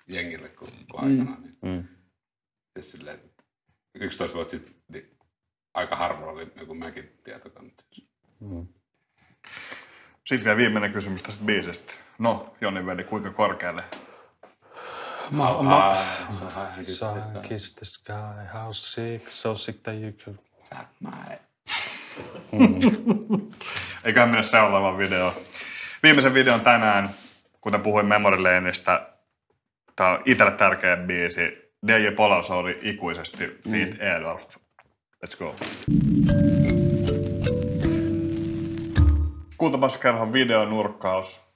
jengille 0.07 0.49
kuin, 0.49 0.71
kuin 0.91 1.03
aikanaan. 1.03 1.43
Niin. 1.43 1.57
Mm. 1.61 1.87
Siis 2.73 2.91
silleen, 2.91 3.15
että 3.15 3.43
11 3.95 4.35
vuotta 4.35 4.51
sitten 4.51 4.75
niin 4.87 5.17
aika 5.73 5.95
harvoin 5.95 6.29
oli 6.29 6.51
joku 6.55 6.73
mäkin 6.73 7.19
tietokone. 7.23 7.71
Sitten 10.25 10.45
vielä 10.45 10.57
viimeinen 10.57 10.93
kysymys 10.93 11.21
tästä 11.21 11.45
biisistä. 11.45 11.93
No, 12.19 12.55
Jonni 12.61 12.85
Veli, 12.85 13.03
kuinka 13.03 13.31
korkealle? 13.31 13.83
Ma, 15.31 15.63
Ma, 15.63 16.05
Sun 16.81 17.41
kiss 17.41 17.75
the 17.75 17.85
sky, 17.85 18.47
how 18.53 18.71
sick, 18.71 19.29
so 19.29 19.55
sick 19.55 19.83
that 19.83 19.95
you 19.95 20.11
could... 20.11 20.37
Eiköhän 24.09 24.29
mennä 24.29 24.43
seuraavaan 24.43 24.97
videoon. 24.97 25.33
Viimeisen 26.03 26.33
videon 26.33 26.61
tänään, 26.61 27.09
kuten 27.61 27.81
puhuin 27.81 28.05
Memory 28.05 28.41
Laneista, 28.41 29.01
tämä 29.95 30.09
on 30.09 30.21
itselle 30.25 30.51
tärkeä 30.51 30.97
biisi. 30.97 31.71
DJ 31.87 32.11
Polar 32.15 32.43
oli 32.49 32.79
ikuisesti 32.81 33.59
Feed 33.71 33.93
mm. 33.93 34.01
Edorf. 34.01 34.55
Let's 35.25 35.37
go. 35.39 35.55
Kultabaskerhon 39.57 40.33
videonurkkaus. 40.33 41.53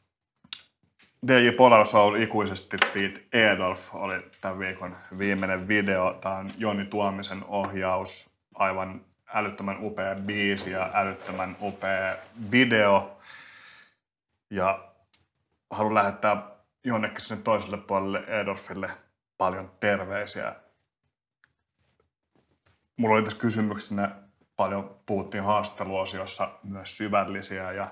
DJ 1.28 1.52
Polar 1.58 1.86
Soul 1.86 2.16
ikuisesti 2.16 2.78
Feed 2.94 3.18
Edolf 3.34 3.96
oli 3.96 4.16
tämän 4.42 4.60
viikon 4.60 4.96
viimeinen 5.18 5.68
video. 5.68 6.18
Tämä 6.22 6.36
on 6.36 6.50
Joni 6.58 6.86
Tuomisen 6.86 7.44
ohjaus. 7.48 8.30
Aivan 8.56 9.02
älyttömän 9.34 9.78
upea 9.84 10.16
biisi 10.16 10.72
ja 10.72 10.92
älyttömän 10.94 11.58
upea 11.62 12.16
video. 12.52 13.18
Ja 14.50 14.88
haluan 15.72 15.94
lähettää 15.94 16.54
jonnekin 16.84 17.22
sinne 17.22 17.44
toiselle 17.44 17.78
puolelle 17.78 18.24
Edorfille 18.28 18.90
paljon 19.38 19.72
terveisiä. 19.80 20.56
Mulla 22.98 23.16
oli 23.16 23.24
tässä 23.24 23.40
kysymyksenä 23.40 24.16
paljon 24.56 25.00
puhuttiin 25.06 25.44
haastatteluosiossa 25.44 26.50
myös 26.64 26.98
syvällisiä 26.98 27.72
ja, 27.72 27.88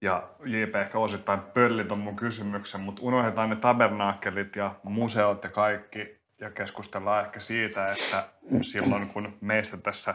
ja 0.00 0.28
JP 0.44 0.76
ehkä 0.76 0.98
osittain 0.98 1.40
pölli 1.40 1.84
ton 1.84 1.98
mun 1.98 2.16
kysymyksen, 2.16 2.80
mutta 2.80 3.02
unohdetaan 3.02 3.50
ne 3.50 3.56
tabernaakkelit 3.56 4.56
ja 4.56 4.74
museot 4.82 5.44
ja 5.44 5.50
kaikki 5.50 6.22
ja 6.40 6.50
keskustellaan 6.50 7.24
ehkä 7.24 7.40
siitä, 7.40 7.86
että 7.86 8.24
silloin 8.62 9.08
kun 9.08 9.38
meistä 9.40 9.76
tässä 9.76 10.14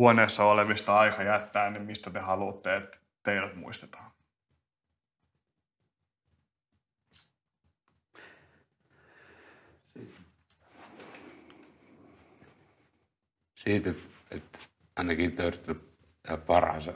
huoneessa 0.00 0.44
olevista 0.44 0.98
aika 0.98 1.22
jättää, 1.22 1.70
niin 1.70 1.82
mistä 1.82 2.10
te 2.10 2.18
haluatte, 2.18 2.76
että 2.76 2.98
teidät 3.22 3.56
muistetaan? 3.56 4.10
Siitä, 13.54 13.90
että 14.30 14.58
ainakin 14.96 15.24
yrittänyt 15.24 15.64
tehdä 16.22 16.36
parhaansa. 16.36 16.92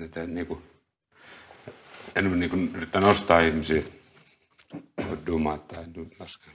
Että 0.00 0.26
niin 0.26 0.46
kuin, 0.46 0.62
en 2.16 2.40
niin 2.40 2.50
kuin, 2.50 2.76
yritä 2.76 3.00
nostaa 3.00 3.40
ihmisiä 3.40 3.82
dumaa 5.26 5.58
tai 5.58 5.84
laskea. 6.18 6.52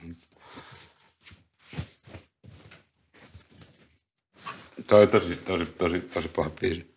On 4.92 5.08
tosi, 5.08 5.36
tosi, 5.36 5.66
tosi, 5.66 6.00
tosi 6.00 6.28
paha 6.28 6.50
biisi. 6.50 6.94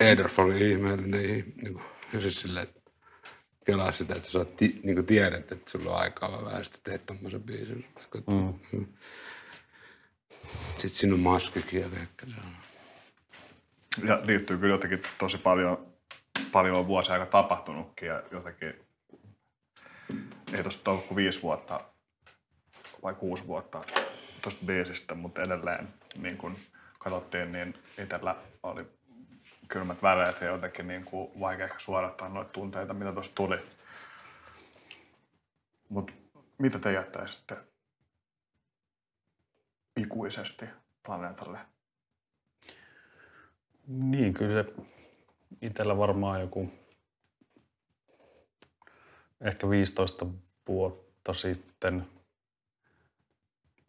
Edorf 0.00 0.38
oli 0.38 0.70
ihmeellinen, 0.70 1.22
niin 1.62 1.74
kuin, 1.74 1.84
ja 2.12 2.20
siis 2.20 2.40
silleen, 2.40 2.62
että 2.62 2.80
kelaa 3.64 3.92
sitä, 3.92 4.14
että 4.14 4.26
sä 4.26 4.32
saat 4.32 4.56
ti, 4.56 4.80
niin 4.82 4.94
kuin 4.94 5.06
tiedät, 5.06 5.52
että 5.52 5.70
sulla 5.70 5.90
on 5.90 6.00
aikaa 6.00 6.44
vähän, 6.44 6.64
sitten 6.64 6.82
teet 6.84 7.06
tommosen 7.06 7.42
biisin. 7.42 7.88
Mm. 8.14 8.86
Sitten 10.70 10.90
sinun 10.90 11.20
maskikin 11.20 11.80
ja 11.80 11.88
kaikkea 11.88 12.28
se 12.28 12.34
on. 12.46 12.56
Ja 14.08 14.20
liittyy 14.24 14.58
kyllä 14.58 14.74
jotenkin 14.74 15.02
tosi 15.18 15.38
paljon, 15.38 15.94
paljon 16.52 16.76
on 16.76 16.86
vuosia 16.86 17.14
aika 17.14 17.26
tapahtunutkin 17.26 18.08
ja 18.08 18.22
jotenkin 18.30 18.74
ei 20.52 20.62
tuosta 20.62 20.90
ole 20.90 21.00
kuin 21.00 21.16
viisi 21.16 21.42
vuotta 21.42 21.84
vai 23.02 23.14
kuusi 23.14 23.46
vuotta 23.46 23.84
tuosta 24.42 24.66
biisistä, 24.66 25.14
mutta 25.14 25.42
edelleen 25.42 25.88
niin 26.16 26.36
kun 26.38 26.56
katsottiin, 26.98 27.52
niin 27.52 27.74
itsellä 27.98 28.36
oli 28.62 28.86
kylmät 29.68 30.02
väreet 30.02 30.40
ja 30.40 30.46
jotenkin 30.46 30.88
niin 30.88 31.04
kuin 31.04 31.40
vaikea 31.40 31.64
ehkä 31.64 31.78
suodattaa 31.78 32.28
noita 32.28 32.52
tunteita, 32.52 32.94
mitä 32.94 33.12
tuosta 33.12 33.34
tuli. 33.34 33.58
Mutta 35.88 36.12
mitä 36.58 36.78
te 36.78 36.92
jättäisitte 36.92 37.56
ikuisesti 39.96 40.66
planeetalle? 41.06 41.58
Niin, 43.86 44.34
kyllä 44.34 44.62
se 44.62 44.72
itsellä 45.62 45.98
varmaan 45.98 46.40
joku 46.40 46.70
ehkä 49.40 49.70
15 49.70 50.26
vuotta 50.68 51.34
sitten 51.34 52.06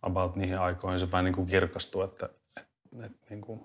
about 0.02 0.36
niihin 0.36 0.60
aikoihin 0.60 1.00
se 1.00 1.12
vähän 1.12 1.26
niin 1.26 1.36
kuin 1.36 1.48
kirkastui, 1.48 2.04
että, 2.04 2.30
että, 2.58 3.06
että 3.06 3.26
niin 3.30 3.42
kuin, 3.42 3.64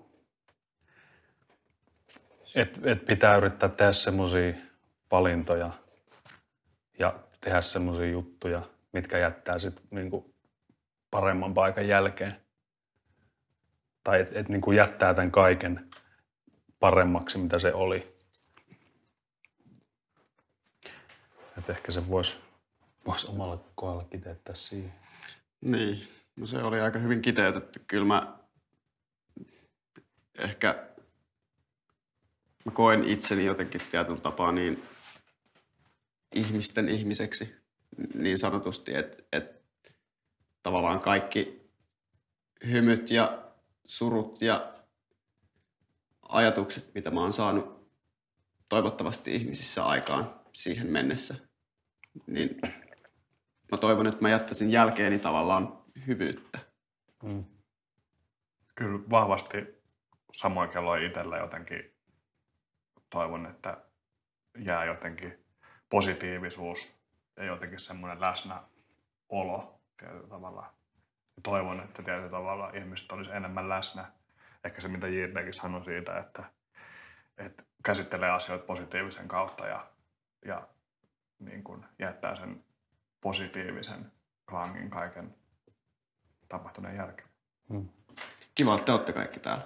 et, 2.55 2.79
et 2.83 3.05
pitää 3.05 3.35
yrittää 3.35 3.69
tehdä 3.69 3.91
semmoisia 3.91 4.53
valintoja 5.11 5.71
ja 6.99 7.19
tehdä 7.41 7.61
semmoisia 7.61 8.09
juttuja, 8.09 8.61
mitkä 8.93 9.17
jättää 9.17 9.59
sitten 9.59 9.85
niinku 9.91 10.33
paremman 11.11 11.53
paikan 11.53 11.87
jälkeen. 11.87 12.41
Tai 14.03 14.21
että 14.21 14.39
et 14.39 14.49
niinku 14.49 14.71
jättää 14.71 15.13
tämän 15.13 15.31
kaiken 15.31 15.89
paremmaksi, 16.79 17.37
mitä 17.37 17.59
se 17.59 17.73
oli. 17.73 18.17
Et 21.57 21.69
ehkä 21.69 21.91
se 21.91 22.09
voisi 22.09 22.37
vois 23.05 23.25
omalla 23.25 23.63
kohdalla 23.75 24.03
kiteyttää 24.03 24.55
siihen. 24.55 24.93
Niin, 25.61 26.07
no 26.37 26.47
se 26.47 26.57
oli 26.57 26.79
aika 26.79 26.99
hyvin 26.99 27.21
kiteytetty. 27.21 27.81
Kyllä 27.87 28.05
mä 28.05 28.37
ehkä 30.37 30.87
mä 32.65 32.71
koen 32.71 33.03
itseni 33.03 33.45
jotenkin 33.45 33.81
tietyllä 33.91 34.19
tapaa 34.19 34.51
niin 34.51 34.83
ihmisten 36.35 36.89
ihmiseksi 36.89 37.55
niin 38.13 38.39
sanotusti, 38.39 38.95
että, 38.95 39.23
että 39.31 39.91
tavallaan 40.63 40.99
kaikki 40.99 41.69
hymyt 42.67 43.11
ja 43.11 43.43
surut 43.85 44.41
ja 44.41 44.73
ajatukset, 46.29 46.93
mitä 46.95 47.11
mä 47.11 47.19
oon 47.19 47.33
saanut 47.33 47.91
toivottavasti 48.69 49.35
ihmisissä 49.35 49.85
aikaan 49.85 50.39
siihen 50.53 50.87
mennessä, 50.87 51.35
niin 52.27 52.61
mä 53.71 53.77
toivon, 53.77 54.07
että 54.07 54.21
mä 54.21 54.29
jättäisin 54.29 54.71
jälkeeni 54.71 55.19
tavallaan 55.19 55.86
hyvyyttä. 56.07 56.59
Mm. 57.23 57.45
Kyllä 58.75 58.99
vahvasti 59.09 59.57
samoin 60.33 60.69
kello 60.69 60.95
itsellä 60.95 61.37
jotenkin 61.37 61.93
toivon, 63.09 63.45
että 63.45 63.77
jää 64.57 64.85
jotenkin 64.85 65.45
positiivisuus 65.89 66.99
ja 67.37 67.43
jotenkin 67.43 67.79
semmoinen 67.79 68.21
läsnäolo 68.21 69.79
tietyllä 69.97 70.27
tavalla. 70.27 70.73
Ja 71.35 71.41
toivon, 71.43 71.79
että 71.79 72.03
tietyllä 72.03 72.29
tavalla 72.29 72.69
ihmiset 72.69 73.11
olisi 73.11 73.31
enemmän 73.31 73.69
läsnä. 73.69 74.11
Ehkä 74.63 74.81
se, 74.81 74.87
mitä 74.87 75.07
JPkin 75.07 75.53
sanoi 75.53 75.85
siitä, 75.85 76.19
että, 76.19 76.43
että 77.37 77.63
käsittelee 77.83 78.29
asioita 78.29 78.65
positiivisen 78.65 79.27
kautta 79.27 79.67
ja, 79.67 79.87
ja 80.45 80.67
niin 81.39 81.63
kuin 81.63 81.85
jättää 81.99 82.35
sen 82.35 82.63
positiivisen 83.21 84.11
klangin 84.49 84.89
kaiken 84.89 85.35
tapahtuneen 86.49 86.95
jälkeen. 86.95 87.29
Hmm. 87.69 87.89
Kiva, 88.55 88.75
että 88.75 88.85
te 88.85 88.91
olette 88.91 89.13
kaikki 89.13 89.39
täällä. 89.39 89.63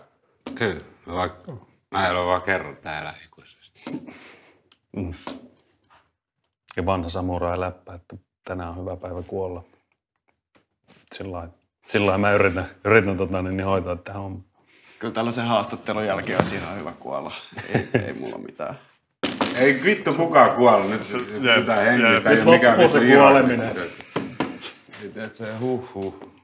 Kyllä, 0.56 0.82
vaikka 1.08 1.54
Mä 1.91 2.08
en 2.08 2.15
ole 2.15 2.26
vaan 2.26 2.41
kerran 2.41 2.78
täällä 2.78 3.13
ikuisesti. 3.26 3.84
Mm. 4.96 5.13
Ja 6.78 6.86
vanha 6.86 7.10
samurai 7.10 7.60
läppä, 7.60 7.94
että 7.94 8.17
tänään 8.46 8.70
on 8.70 8.78
hyvä 8.78 8.96
päivä 8.96 9.24
kuolla. 9.28 9.63
Sillä 11.13 11.48
lailla 11.96 12.17
mä 12.17 12.34
yritän, 12.34 12.65
yritän 12.86 13.17
tota, 13.17 13.41
niin, 13.41 13.58
niin 13.58 13.65
hoitaa 13.65 13.96
tähän 13.96 14.22
hommaan. 14.22 14.46
Kyllä 15.00 15.13
tällaisen 15.13 15.46
haastattelun 15.46 16.06
jälkeen 16.06 16.39
olisi 16.39 16.56
ihan 16.56 16.80
hyvä 16.80 16.91
kuolla. 16.91 17.34
Ei, 17.74 17.88
ei 18.06 18.13
mulla 18.13 18.38
mitään. 18.38 18.80
Ei 19.56 19.84
vittu 19.84 20.13
kukaan 20.13 20.56
kuolla. 20.56 20.86
Nyt 20.86 21.06
se, 21.06 21.17
pitää 21.60 21.80
hengiä. 21.80 22.10
Nyt 22.10 22.46
loppuu 22.46 22.88
se 22.88 23.15
kuoleminen. 23.15 23.72
Ei 25.02 25.30
se 25.32 25.58
huh 25.58 25.94
huh. 25.94 26.41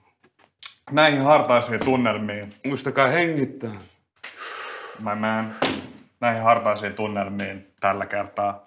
Näihin 0.92 1.22
hartaisiin 1.22 1.86
tunnelmiin. 1.86 2.54
Muistakaa 2.66 3.08
hengittää 3.08 3.72
my 5.00 5.16
man. 5.16 5.56
Näihin 6.20 6.44
hartaisiin 6.44 6.94
tunnelmiin 6.94 7.68
tällä 7.80 8.06
kertaa 8.06 8.66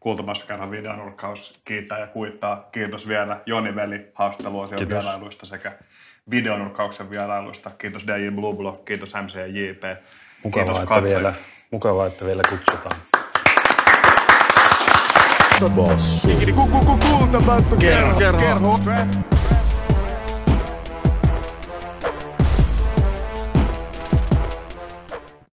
Kultamaskerran 0.00 0.70
videonurkkaus 0.70 1.60
kiittää 1.64 1.98
ja 1.98 2.06
kuittaa. 2.06 2.68
Kiitos 2.72 3.08
vielä 3.08 3.40
Joni 3.46 3.74
Veli 3.74 4.10
haastatteluosion 4.14 4.88
vierailuista 4.88 5.46
sekä 5.46 5.72
videonurkkauksen 6.30 7.10
vierailuista. 7.10 7.70
Kiitos 7.78 8.06
DJ 8.06 8.30
Blue 8.30 8.56
Block, 8.56 8.84
kiitos 8.84 9.14
MC 9.14 9.34
ja 9.34 9.46
JP. 9.46 9.82
Mukavaa, 10.42 10.64
kiitos 10.64 10.82
että 10.82 11.02
vielä, 11.02 11.34
mukavaa, 11.70 12.06
että 12.06 12.24
vielä 12.24 12.42
kutsutaan. 12.48 13.00
Kultabasso. 15.58 16.28
Kultabasso. 17.18 17.76
Kerho. 17.76 18.18
Kerho. 18.18 18.78
Kerho. 18.84 19.39